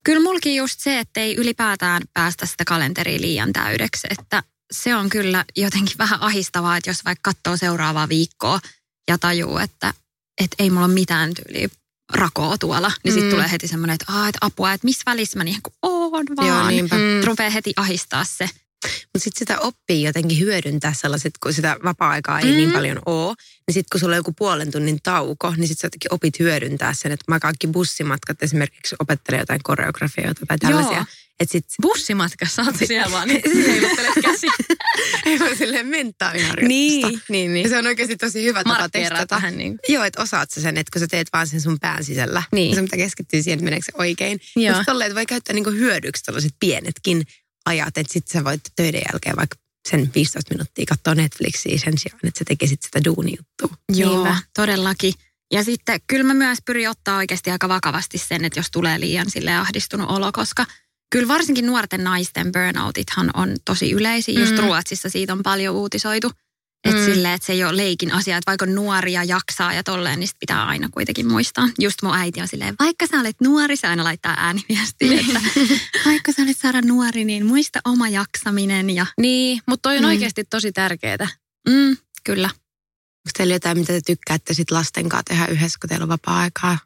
Kyllä 0.04 0.20
mulkin 0.22 0.56
just 0.56 0.80
se, 0.80 0.98
että 0.98 1.20
ei 1.20 1.34
ylipäätään 1.36 2.02
päästä 2.14 2.46
sitä 2.46 2.64
kalenteria 2.64 3.20
liian 3.20 3.52
täydeksi, 3.52 4.06
että 4.18 4.42
se 4.72 4.94
on 4.94 5.08
kyllä 5.08 5.44
jotenkin 5.56 5.98
vähän 6.04 6.22
ahistavaa, 6.22 6.76
että 6.76 6.90
jos 6.90 7.04
vaikka 7.04 7.32
katsoo 7.32 7.56
seuraavaa 7.56 8.08
viikkoa 8.08 8.60
ja 9.08 9.18
tajuu, 9.18 9.58
että, 9.58 9.94
että 10.42 10.56
ei 10.58 10.70
mulla 10.70 10.86
ole 10.86 10.94
mitään 10.94 11.34
tyyliä 11.34 11.68
rakoa 12.12 12.58
tuolla, 12.58 12.92
niin 13.04 13.12
sitten 13.12 13.28
Mm. 13.28 13.30
tulee 13.30 13.50
heti 13.50 13.68
semmoinen, 13.68 13.94
että, 13.94 14.12
Aa, 14.12 14.28
että 14.28 14.38
apua, 14.40 14.72
että 14.72 14.84
missä 14.84 15.02
välissä 15.06 15.38
mä 15.38 15.44
niin 15.44 15.62
kuin 15.62 15.74
oon 15.82 16.24
vaan. 16.36 16.48
Joo, 16.48 16.68
niinpä. 16.68 16.96
Mm. 16.96 17.24
Rupeaa 17.24 17.50
heti 17.50 17.72
ahistaa 17.76 18.24
se. 18.24 18.50
Mutta 18.84 19.24
sitten 19.24 19.38
sitä 19.38 19.60
oppii 19.60 20.02
jotenkin 20.02 20.38
hyödyntää 20.38 20.94
sellaiset, 20.94 21.32
kun 21.42 21.52
sitä 21.52 21.76
vapaa-aikaa 21.84 22.40
ei 22.40 22.50
mm. 22.50 22.56
niin 22.56 22.72
paljon 22.72 22.98
ole. 23.06 23.34
Niin 23.66 23.74
sitten 23.74 23.86
kun 23.92 24.00
sulla 24.00 24.12
on 24.12 24.16
joku 24.16 24.32
puolen 24.32 24.70
tunnin 24.70 24.98
tauko, 25.02 25.50
niin 25.50 25.68
sitten 25.68 25.80
sä 25.80 25.86
jotenkin 25.86 26.14
opit 26.14 26.38
hyödyntää 26.38 26.94
sen, 26.94 27.12
että 27.12 27.24
mä 27.28 27.40
kaikki 27.40 27.66
bussimatkat 27.66 28.42
esimerkiksi 28.42 28.96
opettelen 28.98 29.40
jotain 29.40 29.60
koreografioita 29.62 30.46
tai 30.46 30.58
tällaisia. 30.58 30.96
Joo. 30.96 31.04
Että 31.40 31.52
sit 31.52 31.64
Bussimatkassa 31.82 32.62
oot 32.62 32.74
siellä 32.86 33.10
vaan, 33.10 33.28
niin 33.28 33.42
heiluttelet 33.72 34.12
käsi. 34.22 34.46
ei 35.26 35.38
voi 35.38 35.56
silleen 35.56 35.86
mentaaliharjoitusta. 35.86 36.68
niin, 36.68 37.20
niin, 37.28 37.46
Ja 37.50 37.52
niin. 37.54 37.68
se 37.68 37.78
on 37.78 37.86
oikeasti 37.86 38.16
tosi 38.16 38.44
hyvä 38.44 38.64
tapa 38.64 38.88
testata. 38.88 39.34
vähän 39.34 39.56
niin 39.58 39.78
Joo, 39.88 40.04
että 40.04 40.22
osaat 40.22 40.50
sä 40.50 40.60
sen, 40.60 40.76
että 40.76 40.90
kun 40.92 41.00
sä 41.00 41.06
teet 41.10 41.28
vaan 41.32 41.46
sen 41.46 41.60
sun 41.60 41.76
pään 41.80 42.04
sisällä, 42.04 42.42
Niin. 42.52 42.64
niin 42.66 42.74
sun 42.76 42.84
pitää 42.84 42.96
keskittyä 42.96 43.42
siihen, 43.42 43.56
että 43.58 43.64
meneekö 43.64 43.84
se 43.84 43.92
oikein. 43.98 44.40
Joo. 44.56 44.76
Mutta 44.76 44.92
tolleen, 44.92 45.14
voi 45.14 45.26
käyttää 45.26 45.54
niinku 45.54 45.70
hyödyksi 45.70 46.22
tällaiset 46.24 46.52
pienetkin 46.60 47.22
ajat, 47.66 47.98
että 47.98 48.12
sitten 48.12 48.32
sä 48.40 48.44
voit 48.44 48.60
töiden 48.76 49.02
jälkeen 49.12 49.36
vaikka 49.36 49.56
sen 49.88 50.10
15 50.14 50.54
minuuttia 50.54 50.84
katsoa 50.88 51.14
Netflixiä 51.14 51.78
sen 51.78 51.98
sijaan, 51.98 52.20
että 52.24 52.38
sä 52.38 52.44
tekisit 52.48 52.82
sitä 52.82 53.04
duunijuttua. 53.04 53.68
Joo, 53.94 54.14
Niinpä. 54.24 54.36
todellakin. 54.54 55.12
Ja 55.52 55.64
sitten 55.64 56.00
kyllä 56.06 56.24
mä 56.24 56.34
myös 56.34 56.58
pyrin 56.66 56.90
ottaa 56.90 57.16
oikeasti 57.16 57.50
aika 57.50 57.68
vakavasti 57.68 58.18
sen, 58.18 58.44
että 58.44 58.58
jos 58.58 58.66
tulee 58.72 59.00
liian 59.00 59.30
sille 59.30 59.54
ahdistunut 59.54 60.10
olo, 60.10 60.32
koska 60.32 60.66
kyllä 61.12 61.28
varsinkin 61.28 61.66
nuorten 61.66 62.04
naisten 62.04 62.52
burnoutithan 62.52 63.30
on 63.34 63.56
tosi 63.64 63.90
yleisiä. 63.92 64.40
Just 64.40 64.52
Mm. 64.52 64.58
Ruotsissa 64.58 65.08
siitä 65.08 65.32
on 65.32 65.42
paljon 65.42 65.74
uutisoitu. 65.74 66.30
Että 66.84 67.00
Mm. 67.00 67.04
silleen, 67.04 67.34
että 67.34 67.46
se 67.46 67.52
ei 67.52 67.64
ole 67.64 67.76
leikin 67.76 68.12
asia, 68.12 68.36
että 68.36 68.50
vaikka 68.50 68.66
nuoria 68.66 69.24
jaksaa 69.24 69.72
ja 69.74 69.82
tolleen, 69.82 70.20
niin 70.20 70.28
pitää 70.40 70.66
aina 70.66 70.88
kuitenkin 70.92 71.26
muistaa. 71.28 71.68
Just 71.78 72.02
mun 72.02 72.14
äiti 72.16 72.40
on 72.40 72.48
silleen, 72.48 72.74
vaikka 72.78 73.06
sä 73.06 73.20
olet 73.20 73.36
nuori, 73.42 73.76
se 73.76 73.86
aina 73.86 74.04
laittaa 74.04 74.34
ääniviestiä, 74.38 75.20
että 75.20 75.40
vaikka 76.06 76.32
sä 76.32 76.42
olet 76.42 76.56
Sara 76.58 76.80
nuori, 76.80 77.24
niin 77.24 77.46
muista 77.46 77.80
oma 77.84 78.08
jaksaminen 78.08 78.90
ja 78.90 79.06
Niin, 79.20 79.60
mutta 79.68 79.88
toi 79.88 79.96
on 79.96 80.02
Mm. 80.04 80.08
oikeasti 80.08 80.44
tosi 80.44 80.72
tärkeää. 80.72 81.28
mm, 81.68 81.96
kyllä. 82.24 82.46
Onko 82.48 83.30
teillä 83.36 83.54
jotain, 83.54 83.78
mitä 83.78 83.92
te 83.92 84.00
tykkäätte 84.06 84.54
sit 84.54 84.70
lasten 84.70 85.08
kanssa 85.08 85.24
tehdä 85.24 85.46
yhdessä, 85.46 85.78
kun 85.80 85.88
teillä 85.88 86.02
on 86.02 86.08
vapaa-aikaa? 86.08 86.78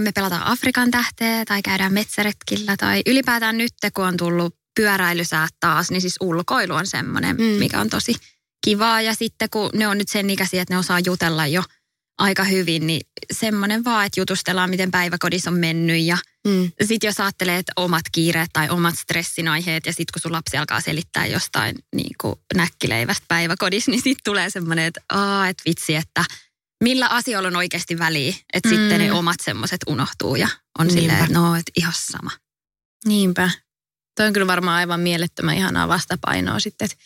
Me 0.00 0.12
pelataan 0.14 0.42
Afrikan 0.46 0.90
tähteä 0.90 1.44
tai 1.44 1.62
käydään 1.62 1.92
metsäretkillä 1.92 2.76
tai 2.76 3.02
ylipäätään 3.06 3.58
nyt, 3.58 3.72
kun 3.94 4.04
on 4.04 4.16
tullut 4.16 4.56
pyöräilysäät 4.76 5.50
taas, 5.60 5.90
niin 5.90 6.00
siis 6.00 6.16
ulkoilu 6.20 6.74
on 6.74 6.86
semmoinen, 6.86 7.36
Mm. 7.36 7.42
mikä 7.42 7.80
on 7.80 7.90
tosi 7.90 8.14
kivaa. 8.64 9.00
Ja 9.00 9.14
sitten 9.14 9.50
kun 9.50 9.70
ne 9.74 9.88
on 9.88 9.98
nyt 9.98 10.08
sen 10.08 10.30
ikäisiä, 10.30 10.62
että 10.62 10.74
ne 10.74 10.78
osaa 10.78 11.00
jutella 11.06 11.46
jo 11.46 11.62
aika 12.18 12.44
hyvin, 12.44 12.86
niin 12.86 13.00
semmoinen 13.32 13.84
vaan, 13.84 14.06
että 14.06 14.20
jutustellaan, 14.20 14.70
miten 14.70 14.90
päiväkodissa 14.90 15.50
on 15.50 15.56
mennyt 15.56 16.00
ja 16.02 16.18
Mm. 16.46 16.72
sitten 16.84 17.08
jos 17.08 17.20
ajattelee, 17.20 17.58
että 17.58 17.72
omat 17.76 18.02
kiireet 18.12 18.50
tai 18.52 18.68
omat 18.70 18.98
stressinaiheet 18.98 19.86
ja 19.86 19.92
sitten 19.92 20.12
kun 20.12 20.20
sun 20.22 20.32
lapsi 20.32 20.56
alkaa 20.56 20.80
selittää 20.80 21.26
jostain 21.26 21.76
niin 21.94 22.14
kuin 22.20 22.34
näkkileivästä 22.54 23.24
päiväkodissa, 23.28 23.90
niin 23.90 24.02
sitten 24.02 24.24
tulee 24.24 24.50
semmoinen, 24.50 24.84
että, 24.84 25.00
että 25.48 25.62
vitsi, 25.66 25.94
että 25.94 26.24
millä 26.82 27.06
asioilla 27.06 27.48
on 27.48 27.56
oikeasti 27.56 27.98
väliä. 27.98 28.34
Että 28.52 28.68
mm. 28.68 28.74
sitten 28.74 28.98
ne 28.98 29.12
omat 29.12 29.36
semmoiset 29.42 29.80
unohtuu 29.86 30.36
ja 30.36 30.48
on 30.78 30.86
Niinpä. 30.86 31.00
silleen, 31.00 31.24
että 31.24 31.38
no, 31.38 31.54
että 31.56 31.72
ihan 31.76 31.92
sama. 31.96 32.30
Niinpä. 33.04 33.50
Toi 34.16 34.26
on 34.26 34.32
kyllä 34.32 34.46
varmaan 34.46 34.76
aivan 34.76 35.00
mielettömän 35.00 35.56
ihanaa 35.56 35.88
vastapainoa 35.88 36.60
sitten, 36.60 36.84
että 36.84 36.96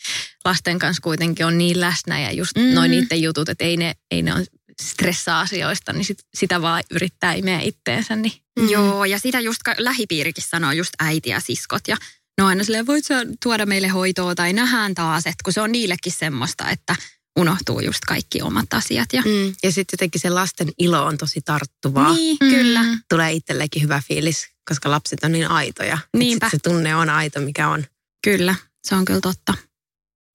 lasten 0.45 0.79
kanssa 0.79 1.01
kuitenkin 1.01 1.45
on 1.45 1.57
niin 1.57 1.81
läsnä 1.81 2.19
ja 2.19 2.31
just 2.31 2.57
mm. 2.57 2.63
Mm. 2.63 2.73
noin 2.73 2.91
niiden 2.91 3.21
jutut, 3.21 3.49
että 3.49 3.63
ei 3.63 3.77
ne, 3.77 3.95
ei 4.11 4.21
ne 4.21 4.33
ole 4.33 4.45
stressaa 4.81 5.39
asioista, 5.39 5.93
niin 5.93 6.05
sit, 6.05 6.19
sitä 6.33 6.61
vaan 6.61 6.83
yrittää 6.91 7.33
imeä 7.33 7.59
itteensä. 7.59 8.15
Niin. 8.15 8.33
Mm. 8.59 8.69
Joo, 8.69 9.05
ja 9.05 9.19
sitä 9.19 9.39
just 9.39 9.63
ka- 9.63 9.75
lähipiirikin 9.77 10.43
sanoo 10.47 10.71
just 10.71 10.93
äiti 10.99 11.29
ja 11.29 11.39
siskot 11.39 11.87
ja 11.87 11.97
ne 12.37 12.43
on 12.43 12.49
aina 12.49 12.63
silleen, 12.63 12.87
voit 12.87 13.05
sä 13.05 13.25
tuoda 13.43 13.65
meille 13.65 13.87
hoitoa 13.87 14.35
tai 14.35 14.53
nähdään 14.53 14.95
taas, 14.95 15.27
että 15.27 15.43
kun 15.43 15.53
se 15.53 15.61
on 15.61 15.71
niillekin 15.71 16.13
semmoista, 16.13 16.69
että 16.69 16.95
unohtuu 17.37 17.79
just 17.79 18.05
kaikki 18.07 18.41
omat 18.41 18.73
asiat. 18.73 19.13
Ja... 19.13 19.21
Mm. 19.21 19.55
Ja 19.63 19.71
sitten 19.71 19.93
jotenkin 19.93 20.21
se 20.21 20.29
lasten 20.29 20.67
ilo 20.77 21.05
on 21.05 21.17
tosi 21.17 21.41
tarttuvaa. 21.45 22.13
Niin, 22.13 22.37
kyllä. 22.39 22.81
Tulee 23.09 23.31
itsellekin 23.31 23.81
hyvä 23.81 24.01
fiilis, 24.07 24.47
koska 24.69 24.91
lapset 24.91 25.23
on 25.23 25.31
niin 25.31 25.51
aitoja. 25.51 25.97
Niinpä. 26.17 26.49
sit 26.49 26.51
se 26.63 26.69
tunne 26.69 26.95
on 26.95 27.09
aito, 27.09 27.39
mikä 27.39 27.67
on. 27.69 27.85
Kyllä, 28.23 28.55
se 28.83 28.95
on 28.95 29.05
kyllä 29.05 29.21
totta. 29.21 29.53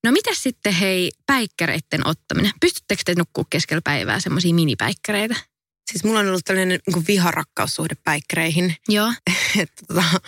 No 0.04 0.12
mitä 0.12 0.30
sitten 0.34 0.72
hei 0.72 1.12
päikkäreiden 1.26 2.06
ottaminen? 2.06 2.52
Pystyttekö 2.60 3.02
te 3.04 3.14
nukkua 3.14 3.44
keskellä 3.50 3.80
päivää 3.84 4.20
semmoisia 4.20 4.54
minipäikkäreitä? 4.54 5.36
Siis 5.92 6.04
mulla 6.04 6.20
on 6.20 6.28
ollut 6.28 6.44
tällainen 6.44 6.78
niin 6.86 7.04
viharakkaussuhde 7.08 7.94
päikkäreihin. 8.04 8.76
Joo. 8.88 9.12
että 9.58 9.82
tota, 9.88 10.02
mä 10.02 10.20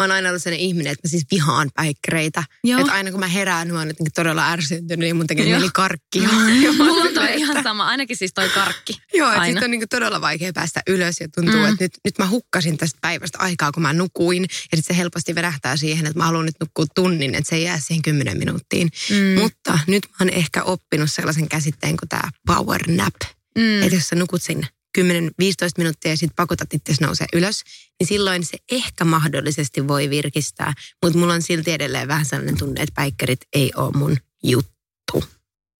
oon 0.00 0.10
aina 0.12 0.28
ollut 0.28 0.42
sellainen 0.42 0.66
ihminen, 0.66 0.92
että 0.92 1.08
mä 1.08 1.10
siis 1.10 1.24
vihaan 1.30 1.70
päikkäreitä. 1.74 2.42
Joo. 2.64 2.80
Että 2.80 2.92
aina 2.92 3.10
kun 3.10 3.20
mä 3.20 3.26
herään, 3.26 3.66
niin 3.66 3.74
mä 3.74 3.78
oon 3.80 3.88
jotenkin 3.88 4.12
todella 4.14 4.52
ärsyntynyt 4.52 5.08
ja 5.08 5.14
mun 5.14 5.26
tekee 5.26 5.44
mieli 5.44 5.70
karkkia. 5.74 6.28
Mulla 6.78 7.02
on 7.02 7.14
toi 7.14 7.24
että- 7.24 7.36
ihan 7.36 7.62
sama, 7.62 7.84
ainakin 7.86 8.16
siis 8.16 8.34
toi 8.34 8.48
karkki. 8.48 8.92
Joo, 9.14 9.28
että 9.28 9.40
Aina. 9.40 9.60
sit 9.60 9.64
on 9.64 9.70
niin 9.70 9.88
todella 9.90 10.20
vaikea 10.20 10.52
päästä 10.52 10.82
ylös 10.86 11.20
ja 11.20 11.28
tuntuu, 11.34 11.54
Mm. 11.54 11.60
mm. 11.60 11.72
että 11.72 11.84
nyt, 11.84 11.92
nyt 12.04 12.18
mä 12.18 12.28
hukkasin 12.28 12.76
tästä 12.78 12.98
päivästä 13.00 13.38
aikaa, 13.38 13.72
kun 13.72 13.82
mä 13.82 13.92
nukuin. 13.92 14.42
Ja 14.72 14.76
sit 14.76 14.86
se 14.86 14.96
helposti 14.96 15.34
verähtää 15.34 15.76
siihen, 15.76 16.06
että 16.06 16.18
mä 16.18 16.24
haluan 16.24 16.46
nyt 16.46 16.56
nukkua 16.60 16.84
tunnin, 16.94 17.34
että 17.34 17.48
se 17.50 17.56
ei 17.56 17.62
jää 17.62 17.78
siihen 17.80 18.02
kymmenen 18.02 18.38
minuuttiin. 18.38 18.90
Mm. 19.10 19.40
Mutta 19.40 19.78
nyt 19.86 20.06
mä 20.10 20.16
oon 20.20 20.30
ehkä 20.30 20.62
oppinut 20.62 21.10
sellaisen 21.10 21.48
käsitteen 21.48 21.96
kuin 21.96 22.08
tämä 22.08 22.30
power 22.46 22.80
nap. 22.88 23.14
Mm. 23.58 23.82
Että 23.82 23.94
jos 23.96 24.08
sä 24.08 24.16
nukut 24.16 24.42
sinne 24.42 24.66
10-15 24.98 25.02
minuuttia 25.78 26.10
ja 26.10 26.16
sitten 26.16 26.36
pakotat 26.36 26.74
itse 26.74 26.94
nousee 27.00 27.26
ylös, 27.32 27.62
niin 28.00 28.08
silloin 28.08 28.44
se 28.44 28.58
ehkä 28.72 29.04
mahdollisesti 29.04 29.88
voi 29.88 30.10
virkistää. 30.10 30.72
Mutta 31.02 31.18
mulla 31.18 31.34
on 31.34 31.42
silti 31.42 31.72
edelleen 31.72 32.08
vähän 32.08 32.26
sellainen 32.26 32.58
tunne, 32.58 32.82
että 32.82 32.94
päikkärit 32.94 33.40
ei 33.52 33.72
ole 33.76 33.92
mun 33.92 34.16
juttu. 34.42 35.24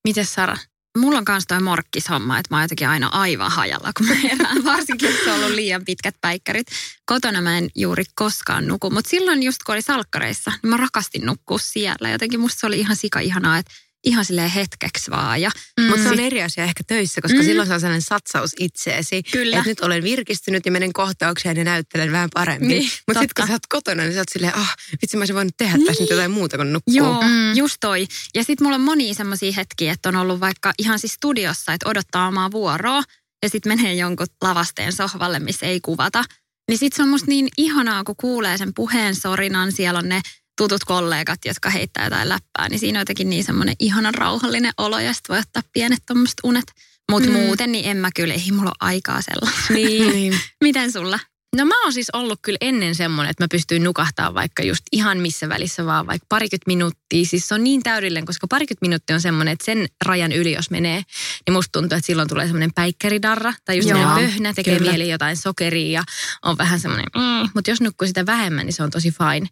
Mites 0.05 0.35
Sara? 0.35 0.57
Mulla 0.99 1.19
on 1.19 1.25
kans 1.25 1.45
toi 1.49 1.61
morkkishomma, 1.61 2.39
että 2.39 2.55
mä 2.55 2.57
oon 2.57 2.65
jotenkin 2.65 2.89
aina 2.89 3.07
aivan 3.07 3.51
hajalla, 3.51 3.93
kun 3.97 4.07
mä 4.07 4.15
herään. 4.15 4.65
Varsinkin, 4.75 5.11
jos 5.11 5.27
on 5.27 5.35
ollut 5.35 5.51
liian 5.51 5.85
pitkät 5.85 6.15
päikkärit. 6.21 6.67
Kotona 7.07 7.41
mä 7.41 7.59
en 7.59 7.69
juuri 7.77 8.05
koskaan 8.15 8.67
nuku, 8.67 8.91
mutta 8.91 9.11
silloin 9.11 9.43
just 9.43 9.63
kun 9.63 9.73
oli 9.73 9.83
salkkareissa, 9.83 10.53
niin 10.63 10.71
mä 10.71 10.77
rakastin 10.77 11.27
nukkua 11.27 11.59
siellä. 11.59 12.11
Jotenkin 12.11 12.41
musta 12.41 12.61
se 12.61 12.67
oli 12.67 12.81
ihan 12.81 12.97
sika 12.97 13.21
ihanaa, 13.21 13.59
että 13.59 13.73
ihan 14.05 14.25
silleen 14.25 14.51
hetkeksi 14.51 15.11
vaan. 15.11 15.41
Ja 15.41 15.51
Mm. 15.81 15.87
Mutta 15.87 16.03
se 16.03 16.09
on 16.09 16.21
eri 16.21 16.43
asia 16.43 16.65
ehkä 16.65 16.83
töissä, 16.87 17.21
koska 17.21 17.39
Mm. 17.39 17.45
silloin 17.45 17.69
se 17.69 17.75
on 17.75 17.81
sellainen 17.81 18.03
satsaus 18.03 18.51
itseesi. 18.59 19.23
Kyllä. 19.23 19.57
Että 19.57 19.69
nyt 19.71 19.81
olen 19.81 20.03
virkistynyt 20.03 20.67
ja 20.67 20.73
menen 20.73 20.93
kohtaukseen 20.93 21.57
ja 21.57 21.65
näyttelen 21.65 22.13
vähän 22.13 22.29
paremmin. 22.35 22.69
Niin, 22.69 22.91
Mutta 23.07 23.21
sitten 23.21 23.43
kun 23.43 23.47
sä 23.47 23.53
oot 23.53 23.67
kotona, 23.69 24.03
niin 24.03 24.13
sä 24.15 24.19
oot 24.21 24.29
silleen, 24.33 24.57
ah, 24.57 24.77
vitsi 25.03 25.17
mä 25.17 25.21
olisin 25.21 25.37
voinut 25.37 25.55
tehdä 25.57 25.73
tässä 25.79 25.93
Niin. 25.93 26.01
nyt 26.01 26.11
jotain 26.11 26.31
muuta 26.31 26.57
kuin 26.57 26.73
nukkuu. 26.73 26.95
Joo, 26.95 27.23
Mm. 27.23 27.29
mm. 27.29 27.57
just 27.57 27.77
toi. 27.81 28.07
Ja 28.35 28.45
sitten 28.45 28.65
mulla 28.65 28.75
on 28.75 28.81
monia 28.81 29.15
semmoisia 29.15 29.53
hetkiä, 29.57 29.93
että 29.93 30.09
on 30.09 30.17
ollut 30.17 30.41
vaikka 30.41 30.73
ihan 30.79 30.99
siis 30.99 31.13
studiossa, 31.13 31.73
että 31.73 31.89
odottaa 31.89 32.29
omaa 32.29 32.51
vuoroa 32.51 33.03
ja 33.43 33.49
sitten 33.49 33.77
menee 33.79 33.95
jonkun 33.95 34.27
lavasteen 34.43 34.93
sohvalle, 34.93 35.39
missä 35.39 35.67
ei 35.67 35.81
kuvata. 35.81 36.25
Niin 36.69 36.79
sitten 36.79 36.97
se 36.97 37.03
on 37.03 37.09
musta 37.09 37.27
niin 37.29 37.49
ihanaa, 37.57 38.05
kun 38.05 38.15
kuulee 38.21 38.59
sen 38.59 38.75
puheen 38.75 39.15
sorinan, 39.15 39.73
siellä 39.73 39.99
on 39.99 40.09
ne 40.09 40.21
tutut 40.61 40.85
kollegat, 40.85 41.39
jotka 41.45 41.71
heittää 41.71 42.05
jotain 42.05 42.29
läppää, 42.29 42.69
niin 42.69 42.79
siinä 42.81 42.99
on 42.99 43.01
jotenkin 43.01 43.31
niin 43.31 43.45
semmoinen 43.45 43.75
ihanan 43.79 44.15
rauhallinen 44.15 44.73
olo 44.79 44.99
ja 44.99 45.13
sitten 45.13 45.35
voi 45.35 45.41
ottaa 45.41 45.63
pienet 45.73 46.03
tommoset 46.07 46.37
unet. 46.45 46.65
Mutta 47.11 47.29
Mm. 47.31 47.37
muuten 47.37 47.73
niin 47.73 47.85
en 47.85 47.97
mä 47.97 48.11
kyllä, 48.17 48.35
ei 48.35 48.51
mulla 48.53 48.71
ole 48.71 48.89
aikaa 48.91 49.21
sellaista. 49.23 49.73
Niin. 49.73 50.11
Niin. 50.15 50.41
Miten 50.65 50.93
sulla? 50.93 51.19
No 51.57 51.65
mä 51.65 51.83
oon 51.83 51.93
siis 51.93 52.11
ollut 52.13 52.39
kyllä 52.43 52.59
ennen 52.61 52.95
semmoinen, 52.95 53.31
että 53.31 53.45
mä 53.45 53.49
pystyin 53.51 53.85
nukahtaa 53.85 54.35
vaikka 54.35 54.63
just 54.63 54.85
ihan 54.93 55.19
missä 55.19 55.49
välissä 55.49 55.87
vaan, 55.87 56.07
vaikka 56.07 56.27
parikymmentä 56.29 56.67
minuuttia. 56.67 57.25
Siis 57.25 57.49
se 57.49 57.55
on 57.55 57.65
niin 57.65 57.83
täydellinen, 57.83 58.27
koska 58.27 58.47
parikymmentä 58.49 58.85
minuuttia 58.87 59.17
on 59.17 59.21
semmoinen, 59.21 59.53
että 59.53 59.65
sen 59.65 59.87
rajan 60.05 60.33
yli 60.33 60.53
jos 60.53 60.71
menee, 60.71 61.03
niin 61.47 61.53
musta 61.53 61.73
tuntuu, 61.73 61.97
että 61.97 62.07
silloin 62.07 62.29
tulee 62.29 62.47
semmoinen 62.47 62.71
päikkäridarra 62.75 63.55
tai 63.65 63.77
just 63.77 63.89
Joo, 63.89 63.99
semmoinen 63.99 64.31
pöhnä, 64.31 64.53
tekee 64.55 64.79
kyllä. 64.79 64.91
mieli 64.91 65.11
jotain 65.11 65.37
sokeria 65.37 65.91
ja 66.01 66.05
on 66.45 66.59
vähän 66.59 66.81
semmoinen, 66.81 67.07
mm, 67.17 67.51
mutta 67.55 67.71
jos 67.71 67.81
nukkuu 67.81 68.07
sitä 68.09 68.27
vähemmän, 68.27 68.67
niin 68.67 68.75
se 68.75 68.83
on 68.83 68.91
tosi 68.91 69.11
fine. 69.11 69.47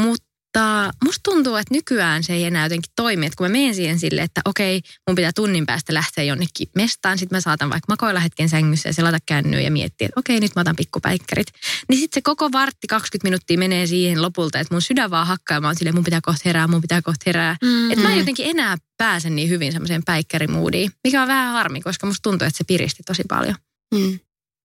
Mutta 0.00 0.24
musta 1.04 1.20
tuntuu, 1.22 1.56
että 1.56 1.74
nykyään 1.74 2.22
se 2.22 2.32
ei 2.32 2.44
enää 2.44 2.64
jotenkin 2.64 2.92
toimi, 2.96 3.26
että 3.26 3.36
kun 3.36 3.46
mä 3.46 3.52
menen 3.52 3.74
siihen 3.74 3.98
silleen, 3.98 4.24
että 4.24 4.40
okei, 4.44 4.82
mun 5.08 5.14
pitää 5.14 5.32
tunnin 5.34 5.66
päästä 5.66 5.94
lähteä 5.94 6.24
jonnekin 6.24 6.68
mestaan, 6.76 7.18
sitten 7.18 7.36
mä 7.36 7.40
saatan 7.40 7.70
vaikka 7.70 7.92
makoilla 7.92 8.20
hetken 8.20 8.48
sängyssä 8.48 8.88
ja 8.88 8.92
selata 8.92 9.18
kännyä 9.26 9.60
ja 9.60 9.70
miettiä, 9.70 10.06
että 10.06 10.20
okei, 10.20 10.40
nyt 10.40 10.52
mä 10.56 10.60
otan 10.60 10.76
pikkupäikkärit. 10.76 11.46
Niin 11.88 11.98
sitten 11.98 12.20
se 12.20 12.22
koko 12.22 12.52
vartti 12.52 12.86
20 12.86 13.26
minuuttia 13.26 13.58
menee 13.58 13.86
siihen 13.86 14.22
lopulta, 14.22 14.58
että 14.58 14.74
mun 14.74 14.82
sydän 14.82 15.10
vaan 15.10 15.26
hakkaa 15.26 15.56
ja 15.56 15.60
mä 15.60 15.74
silleen, 15.74 15.94
mun 15.94 16.04
pitää 16.04 16.20
kohta 16.20 16.42
herää, 16.44 16.66
mun 16.66 16.80
pitää 16.80 17.02
kohta 17.02 17.22
herää. 17.26 17.56
Mm. 17.62 17.90
Että 17.90 18.02
mä 18.02 18.12
en 18.12 18.18
jotenkin 18.18 18.46
enää 18.50 18.76
pääse 18.98 19.30
niin 19.30 19.48
hyvin 19.48 19.72
semmoiseen 19.72 20.02
päikkärimuudiin, 20.04 20.90
mikä 21.04 21.22
on 21.22 21.28
vähän 21.28 21.52
harmi, 21.52 21.80
koska 21.80 22.06
musta 22.06 22.22
tuntuu, 22.22 22.46
että 22.46 22.58
se 22.58 22.64
piristi 22.64 23.02
tosi 23.06 23.22
paljon. 23.28 23.54
Mm. 23.94 24.18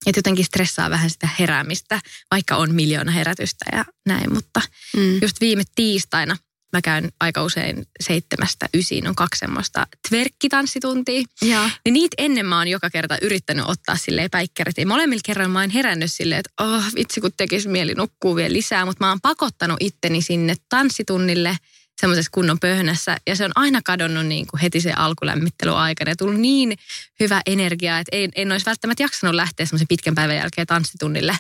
Että 0.06 0.20
jotenkin 0.20 0.46
stressaa 0.46 0.90
vähän 0.90 1.10
sitä 1.10 1.30
heräämistä, 1.40 2.02
vaikka 2.32 2.56
on 2.56 2.76
miljoona 2.76 3.12
herätystä 3.12 3.66
ja 3.72 3.86
näin, 4.08 4.34
mutta 4.34 4.62
Mm. 4.98 5.20
just 5.22 5.42
viime 5.42 5.64
tiistaina 5.76 6.38
mä 6.74 6.82
käyn 6.82 7.12
aika 7.20 7.44
usein 7.44 7.86
seitsemästä 8.04 8.70
ysiin, 8.74 9.08
on 9.08 9.16
kaksi 9.16 9.40
semmoista 9.40 9.88
tverkkitanssituntia. 10.10 11.22
Joo. 11.42 11.70
Niin 11.86 11.94
niitä 11.94 12.16
ennen 12.18 12.46
mä 12.46 12.58
oon 12.58 12.68
joka 12.68 12.90
kerta 12.90 13.18
yrittänyt 13.22 13.66
ottaa 13.68 13.96
silleen 13.96 14.30
päikkärit. 14.30 14.78
Ja 14.78 14.88
molemmilla 14.88 15.22
kerran 15.26 15.52
mä 15.52 15.60
oon 15.60 15.70
herännyt 15.70 16.14
silleen, 16.14 16.40
että 16.40 16.64
oh, 16.64 16.84
vitsi 16.96 17.22
kun 17.22 17.32
tekisi 17.38 17.70
mieli 17.70 17.94
nukkuu 17.94 18.36
vielä 18.36 18.54
lisää. 18.54 18.86
Mutta 18.86 19.06
mä 19.06 19.10
oon 19.10 19.22
pakottanut 19.22 19.78
itteni 19.80 20.22
sinne 20.22 20.56
tanssitunnille 20.70 21.58
semmoisessa 22.02 22.30
kunnon 22.34 22.60
pöhnässä. 22.60 23.18
Ja 23.28 23.36
se 23.36 23.46
on 23.46 23.52
aina 23.56 23.82
kadonnut 23.86 24.26
niin 24.26 24.48
kuin 24.48 24.62
heti 24.62 24.82
se 24.82 24.94
alkulämmittelyaikana. 24.94 26.12
Ja 26.12 26.16
tullut 26.16 26.40
niin 26.40 26.78
hyvä 27.20 27.42
energia, 27.46 28.00
että 28.00 28.16
ei, 28.16 28.30
en 28.36 28.52
olisi 28.52 28.66
välttämättä 28.66 29.04
jaksanut 29.04 29.36
lähteä 29.36 29.66
semmoisen 29.66 29.88
pitkän 29.88 30.16
päivän 30.16 30.36
jälkeen 30.36 30.68
tanssitunnille 30.68 31.38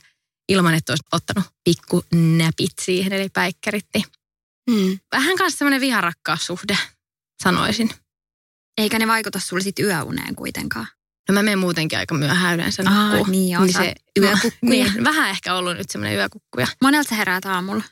ilman, 0.50 0.74
että 0.74 0.92
olisi 0.92 1.04
ottanut 1.12 1.46
pikku 1.64 2.04
näpit 2.14 2.72
siihen, 2.82 3.14
eli 3.14 3.30
päikkärit. 3.34 3.86
Niin 3.96 4.06
Mm. 4.70 5.00
vähän 5.12 5.38
kanssa 5.38 5.58
semmoinen 5.58 5.82
viharakkaussuhde, 5.82 6.78
sanoisin. 7.44 7.90
Eikä 8.78 9.00
ne 9.00 9.08
vaikuta 9.08 9.40
sulle 9.40 9.64
sit 9.64 9.80
yöuneen 9.80 10.36
kuitenkaan. 10.36 10.88
No 11.30 11.34
mä 11.34 11.44
menen 11.44 11.60
muutenkin 11.60 12.00
aika 12.00 12.16
myöhään 12.16 12.56
yleensä 12.56 12.84
Aa, 12.86 13.10
nukkuu. 13.10 13.32
niin 13.32 13.54
joo, 13.54 13.68
sä 13.68 13.80
se 13.80 13.96
yökukkuja. 14.20 14.52
Niin, 14.62 15.04
vähän 15.04 15.30
ehkä 15.30 15.54
ollut 15.54 15.78
nyt 15.78 15.90
semmoinen 15.90 16.18
yökukkuja. 16.18 16.68
Monelta 16.82 17.10
sä 17.10 17.16
heräät 17.16 17.46
aamulla? 17.46 17.84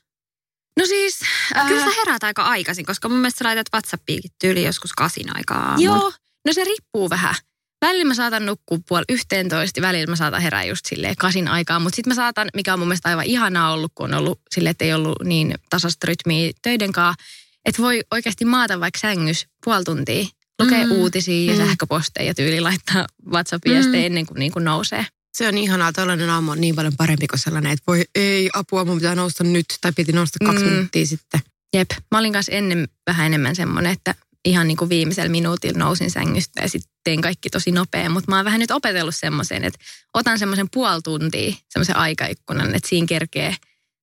No 0.80 0.86
siis... 0.86 1.20
Äh, 1.58 1.68
Kyllä 1.68 1.82
sä 1.86 1.92
heräät 2.00 2.24
aika 2.24 2.44
aikaisin, 2.44 2.86
koska 2.86 3.10
mun 3.10 3.18
mielestä 3.18 3.38
sä 3.38 3.46
laitat 3.46 3.68
WhatsAppiinkin 3.74 4.32
tyyli 4.42 4.64
joskus 4.64 4.94
kasin 4.94 5.36
aikaa. 5.38 5.76
Joo, 5.78 6.14
no 6.46 6.54
se 6.54 6.64
riippuu 6.64 7.10
vähän. 7.10 7.36
Välillä 7.82 8.06
mä 8.06 8.14
saatan 8.14 8.46
nukkua 8.46 8.78
puoli 8.88 9.04
yhteentoista, 9.10 9.82
välillä 9.82 10.08
mä 10.08 10.16
saatan 10.16 10.42
herää 10.42 10.64
just 10.64 10.86
silleen 10.86 11.16
kasin 11.16 11.48
aikaa, 11.48 11.80
mutta 11.80 11.96
sitten 11.96 12.12
mä 12.12 12.16
saatan, 12.16 12.48
mikä 12.56 12.74
on 12.74 12.80
mun 12.80 12.88
mielestä 12.88 13.10
aivan 13.10 13.26
ihanaa 13.26 13.74
ollut, 13.74 13.92
kun 13.96 14.14
on 14.14 14.20
ollut 14.20 14.42
silleen, 14.52 14.72
että 14.72 14.86
ei 14.86 14.94
ollut 14.94 15.16
niin 15.24 15.56
tasasta 15.70 16.08
rytmiä 16.08 16.52
töiden 16.62 16.92
kanssa, 16.92 17.24
että 17.66 17.82
voi 17.82 18.02
oikeasti 18.12 18.46
maata 18.46 18.80
vaikka 18.80 19.00
sängys 19.00 19.48
puoli 19.66 19.84
tuntia, 19.84 20.26
lukee 20.62 20.84
Mm, 20.86 20.92
mm, 20.92 20.96
uutisia 20.98 21.54
ja 21.54 21.60
mm. 21.60 21.66
sähköposteja 21.68 22.28
ja 22.28 22.34
tyyli 22.34 22.62
laittaa 22.62 23.06
WhatsApp-viestejä 23.32 24.02
Mm. 24.02 24.06
ennen 24.06 24.26
kuin, 24.26 24.40
niin 24.40 24.52
kuin 24.52 24.66
nousee. 24.66 25.06
Se 25.36 25.48
on 25.48 25.58
ihanaa, 25.58 25.94
tällainen 25.94 26.30
aamu 26.30 26.52
on 26.52 26.62
niin 26.62 26.76
paljon 26.76 26.94
parempi 26.98 27.28
kuin 27.28 27.40
sellainen, 27.40 27.72
että 27.72 27.84
voi 27.88 28.04
ei, 28.16 28.50
apua, 28.54 28.86
mun 28.86 28.98
pitää 28.98 29.16
nousta 29.16 29.44
nyt, 29.44 29.66
tai 29.82 29.92
piti 29.96 30.12
nousta 30.12 30.46
kaksi 30.46 30.64
Mm. 30.64 30.70
minuuttia 30.70 31.06
sitten. 31.06 31.40
Jep, 31.74 31.90
mä 32.12 32.18
olin 32.18 32.34
kanssa 32.34 32.52
ennen 32.52 32.88
vähän 33.08 33.26
enemmän 33.26 33.56
semmoinen, 33.56 33.92
että 33.92 34.16
ihan 34.46 34.68
niin 34.68 34.78
kuin 34.78 34.90
viimeisellä 34.90 35.30
minuutilla 35.30 35.80
nousin 35.80 36.12
sängystä 36.12 36.62
ja 36.62 36.70
sitten 36.70 36.92
tein 37.04 37.22
kaikki 37.22 37.50
tosi 37.50 37.72
nopea. 37.72 38.10
Mutta 38.10 38.32
mä 38.32 38.36
oon 38.36 38.46
vähän 38.46 38.60
nyt 38.60 38.72
opetellut 38.72 39.16
semmoisen, 39.16 39.64
että 39.64 39.80
otan 40.14 40.40
semmoisen 40.40 40.68
puoli 40.74 41.02
tuntia, 41.04 41.54
semmoisen 41.70 41.96
aikaikkunan, 41.96 42.76
että 42.76 42.90
siinä 42.90 43.08
kerkee 43.08 43.56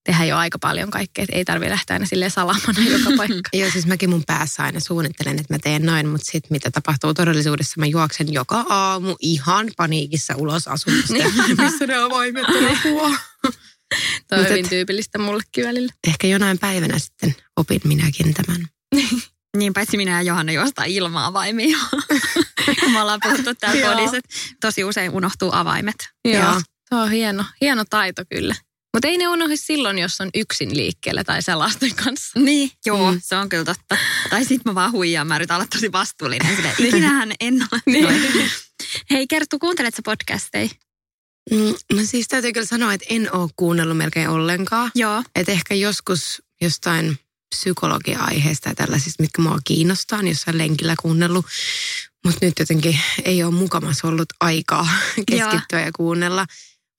tehdä 0.05 0.25
jo 0.25 0.37
aika 0.37 0.59
paljon 0.59 0.91
kaikkea. 0.91 1.23
Että 1.23 1.37
ei 1.37 1.45
tarvitse 1.45 1.71
lähteä 1.71 1.95
aina 1.95 2.07
silleen 2.07 2.31
salamana 2.31 2.89
joka 2.91 3.11
paikka. 3.17 3.51
Joo, 3.61 3.71
siis 3.71 3.87
mäkin 3.87 4.11
mun 4.11 4.23
päässä 4.27 4.63
aina 4.63 4.81
suunnittelen, 4.81 5.39
että 5.39 5.55
mä 5.55 5.59
teen 5.59 5.87
noin, 5.87 6.09
mutta 6.09 6.33
sitten 6.33 6.49
mitä 6.51 6.71
tapahtuu 6.71 7.15
todellisuudessa, 7.15 7.81
mä 7.81 7.87
juoksen 7.87 8.33
joka 8.33 8.65
aamu 8.69 9.17
ihan 9.21 9.71
paniikissa 9.77 10.37
ulos 10.37 10.69
asunnosta. 10.69 11.15
Missä 11.63 11.87
ne 11.87 11.97
avaimet 11.97 12.45
on 12.49 12.77
apua? 12.77 13.17
Toi 14.29 14.39
on 14.39 14.49
hyvin 14.49 14.69
tyypillistä 14.69 15.19
mullekin 15.19 15.65
välillä. 15.65 15.93
Ehkä 16.09 16.27
jonain 16.27 16.59
päivänä 16.59 16.99
sitten 16.99 17.35
opin 17.57 17.81
minäkin 17.85 18.35
tämän. 18.35 18.69
Niin 19.57 19.73
paitsi 19.73 19.97
minä 19.97 20.11
ja 20.11 20.23
Johanna 20.23 20.53
juostaan 20.53 20.89
ilman 20.89 21.25
avaimia. 21.25 21.79
Kun 22.81 22.93
me 22.93 23.01
ollaan 23.01 23.21
puhuttu 23.23 23.55
täällä 23.55 23.81
Joo. 23.81 23.95
podissa, 23.95 24.17
tosi 24.61 24.85
usein 24.85 25.11
unohtuu 25.11 25.51
avaimet. 25.53 25.97
Joo. 26.25 26.61
Se 26.89 26.95
on 26.95 27.11
hieno, 27.11 27.45
hieno 27.61 27.85
taito 27.91 28.23
kyllä. 28.35 28.55
Mutta 28.95 29.09
ei 29.09 29.19
ne 29.19 29.29
unohdu 29.29 29.55
silloin, 29.57 29.99
jos 29.99 30.21
on 30.21 30.31
yksin 30.35 30.77
liikkeellä 30.77 31.25
tai 31.25 31.43
sä 31.43 31.59
lasten 31.59 31.95
kanssa. 31.95 32.41
Niin, 32.41 32.71
joo, 32.87 33.13
Mm. 33.13 33.21
se 33.25 33.37
on 33.37 33.49
kyllä 33.49 33.65
totta. 33.65 33.97
Tai 34.31 34.45
sit 34.45 34.65
mä 34.65 34.75
vaan 34.75 34.93
huijaan, 34.93 35.27
mä 35.27 35.37
yritän 35.37 35.55
olla 35.57 35.67
tosi 35.73 35.93
vastuullinen. 35.93 36.59
Ikinähän 36.79 37.33
en 37.41 37.55
ole. 37.73 37.81
Niin. 37.87 38.51
Hei 39.11 39.27
Kerttu, 39.27 39.59
kuuntelet 39.59 39.95
sä 39.95 40.03
podcasteja? 40.05 40.69
Mm, 41.51 41.75
no 41.93 42.03
siis 42.05 42.29
täytyy 42.29 42.53
kyllä 42.53 42.67
sanoa, 42.67 42.93
että 42.93 43.07
en 43.11 43.35
ole 43.35 43.51
kuunnellut 43.57 43.97
melkein 43.97 44.29
ollenkaan. 44.29 44.91
Joo. 44.95 45.23
Että 45.37 45.53
ehkä 45.53 45.75
joskus 45.75 46.43
jostain 46.61 47.19
psykologia-aiheesta 47.55 48.69
ja 48.69 48.75
tällaisista, 48.75 49.23
mitkä 49.23 49.43
mua 49.43 49.59
kiinnostaa, 49.65 50.23
niin 50.23 50.31
jossain 50.33 50.59
lenkillä 50.59 50.95
kuunnellut. 51.03 51.47
Mutta 52.25 52.47
nyt 52.47 52.59
jotenkin 52.59 53.01
ei 53.25 53.43
ole 53.43 53.55
mukamas 53.55 54.05
ollut 54.05 54.29
aikaa 54.41 54.89
keskittyä 55.31 55.81
ja 55.81 55.91
kuunnella. 55.97 56.47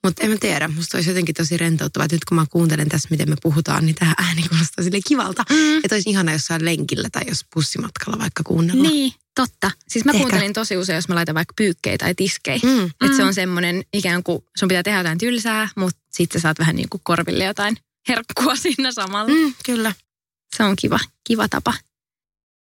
Mutta 0.04 0.24
en 0.24 0.30
mä 0.30 0.38
tiedä, 0.40 0.68
musta 0.68 0.98
olisi 0.98 1.10
jotenkin 1.10 1.36
tosi 1.36 1.58
rentouttavaa, 1.58 2.06
että 2.06 2.16
nyt 2.16 2.26
kun 2.26 2.36
mä 2.36 2.46
kuuntelen 2.50 2.90
tässä, 2.90 3.08
miten 3.12 3.30
me 3.30 3.36
puhutaan, 3.44 3.86
niin 3.86 3.96
tämä 3.96 4.14
ääni 4.18 4.44
kuulostaa 4.50 4.84
sille 4.84 5.00
kivalta. 5.08 5.44
Mm. 5.50 5.78
Että 5.78 5.96
olisi 5.96 6.10
ihana 6.10 6.32
jossain 6.32 6.66
lenkillä 6.66 7.10
tai 7.12 7.22
jos 7.28 7.46
bussimatkalla 7.54 8.20
vaikka 8.20 8.44
kuunnella. 8.44 8.90
Niin, 8.90 9.14
totta. 9.36 9.72
Siis 9.88 10.06
mä 10.06 10.12
Ehkä. 10.12 10.22
kuuntelin 10.22 10.54
tosi 10.54 10.78
usein, 10.78 10.96
jos 10.96 11.08
mä 11.08 11.16
laitan 11.16 11.36
vaikka 11.36 11.54
pyykkejä 11.58 11.98
tai 11.98 12.16
tiskejä. 12.16 12.60
Mm. 12.64 12.86
Että 12.86 13.18
se 13.18 13.24
on 13.24 13.34
semmoinen 13.34 13.84
ikään 13.94 14.24
kuin 14.24 14.44
sun 14.60 14.68
pitää 14.68 14.84
tehdä 14.84 14.98
jotain 14.98 15.18
tylsää, 15.18 15.70
mutta 15.76 16.00
sitten 16.12 16.40
sä 16.40 16.44
saat 16.44 16.60
vähän 16.60 16.76
niin 16.76 16.90
kuin 16.90 17.02
korville 17.04 17.44
jotain 17.44 17.78
herkkua 18.08 18.56
siinä 18.64 18.92
samalla. 18.92 19.34
Mm, 19.34 19.54
kyllä. 19.66 19.94
Se 20.58 20.64
on 20.64 20.76
kiva, 20.76 21.00
kiva 21.24 21.48
tapa. 21.48 21.74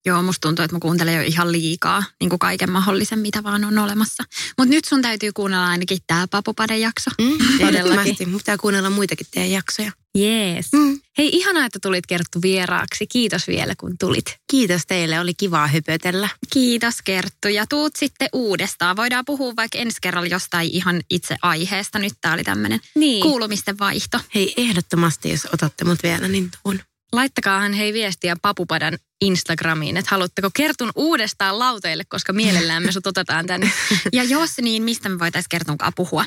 Joo, 0.07 0.23
musta 0.23 0.49
tuntuu, 0.49 0.65
että 0.65 0.77
mä 0.77 0.81
kuuntelen 0.81 1.15
jo 1.17 1.23
ihan 1.23 1.53
liikaa, 1.53 2.05
niin 2.21 2.31
kuin 2.31 2.39
kaiken 2.39 2.71
mahdollisen, 2.71 3.19
mitä 3.19 3.43
vaan 3.43 3.65
on 3.65 3.79
olemassa. 3.79 4.25
Mutta 4.59 4.75
nyt 4.75 4.85
sun 4.85 5.03
täytyy 5.03 5.33
kuunnella 5.33 5.67
ainakin 5.69 5.99
tämä 6.07 6.27
Papupaden 6.31 6.81
jakso. 6.81 7.11
Mm, 7.21 7.39
Todellakin. 7.67 8.17
pitää 8.37 8.57
kuunnella 8.57 8.91
muitakin 8.91 9.27
teidän 9.31 9.51
jaksoja. 9.51 9.93
Jees. 10.15 10.73
Mm. 10.73 11.01
Hei, 11.19 11.31
ihanaa, 11.33 11.67
että 11.67 11.79
tulit 11.83 12.07
Kerttu 12.07 12.43
vieraaksi. 12.43 13.07
Kiitos 13.07 13.49
vielä, 13.49 13.75
kun 13.81 13.95
tulit. 13.99 14.25
Kiitos 14.51 14.83
teille, 14.89 15.21
oli 15.21 15.35
kivaa 15.35 15.67
höpötellä. 15.67 16.29
Kiitos 16.53 16.95
Kerttu 17.05 17.49
ja 17.49 17.67
tuut 17.67 17.97
sitten 17.97 18.29
uudestaan. 18.33 18.97
Voidaan 18.97 19.25
puhua 19.25 19.57
vaikka 19.57 19.79
ensi 19.79 19.99
kerralla 20.01 20.29
jostain 20.29 20.71
ihan 20.73 21.01
itse 21.11 21.37
aiheesta. 21.43 21.99
Nyt 21.99 22.13
tää 22.21 22.33
oli 22.35 22.45
tämmöinen 22.45 22.81
Niin. 22.95 23.23
kuulumisten 23.23 23.79
vaihto. 23.79 24.21
Hei, 24.35 24.55
ehdottomasti, 24.57 25.31
jos 25.31 25.49
otatte 25.55 25.85
mut 25.85 26.03
vielä, 26.03 26.29
niin 26.29 26.51
tuun. 26.63 26.81
Laittakaahan 27.13 27.73
hei 27.73 27.93
viestiä 27.93 28.37
Papupadan 28.43 28.99
Instagramiin, 29.21 29.97
että 29.97 30.11
haluatteko 30.11 30.51
Kertun 30.55 30.91
uudestaan 30.95 31.59
lauteille, 31.59 32.05
koska 32.09 32.33
mielellään 32.33 32.83
me 32.83 32.93
sut 32.93 33.07
otetaan 33.07 33.47
tänne. 33.47 33.73
Ja 34.13 34.25
jos 34.25 34.59
niin, 34.61 34.83
mistä 34.83 35.09
me 35.09 35.19
voitaisiin 35.19 35.51
Kertunkaan 35.51 35.93
puhua? 35.97 36.25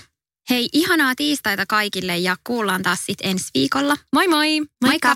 Hei, 0.49 0.69
ihanaa 0.73 1.13
tiistaita 1.15 1.65
kaikille 1.65 2.17
ja 2.17 2.35
kuullaan 2.43 2.83
taas 2.83 3.05
sitten 3.05 3.31
ensi 3.31 3.45
viikolla. 3.53 3.97
Moi 4.13 4.27
moi! 4.27 4.61
Moikka! 4.85 5.15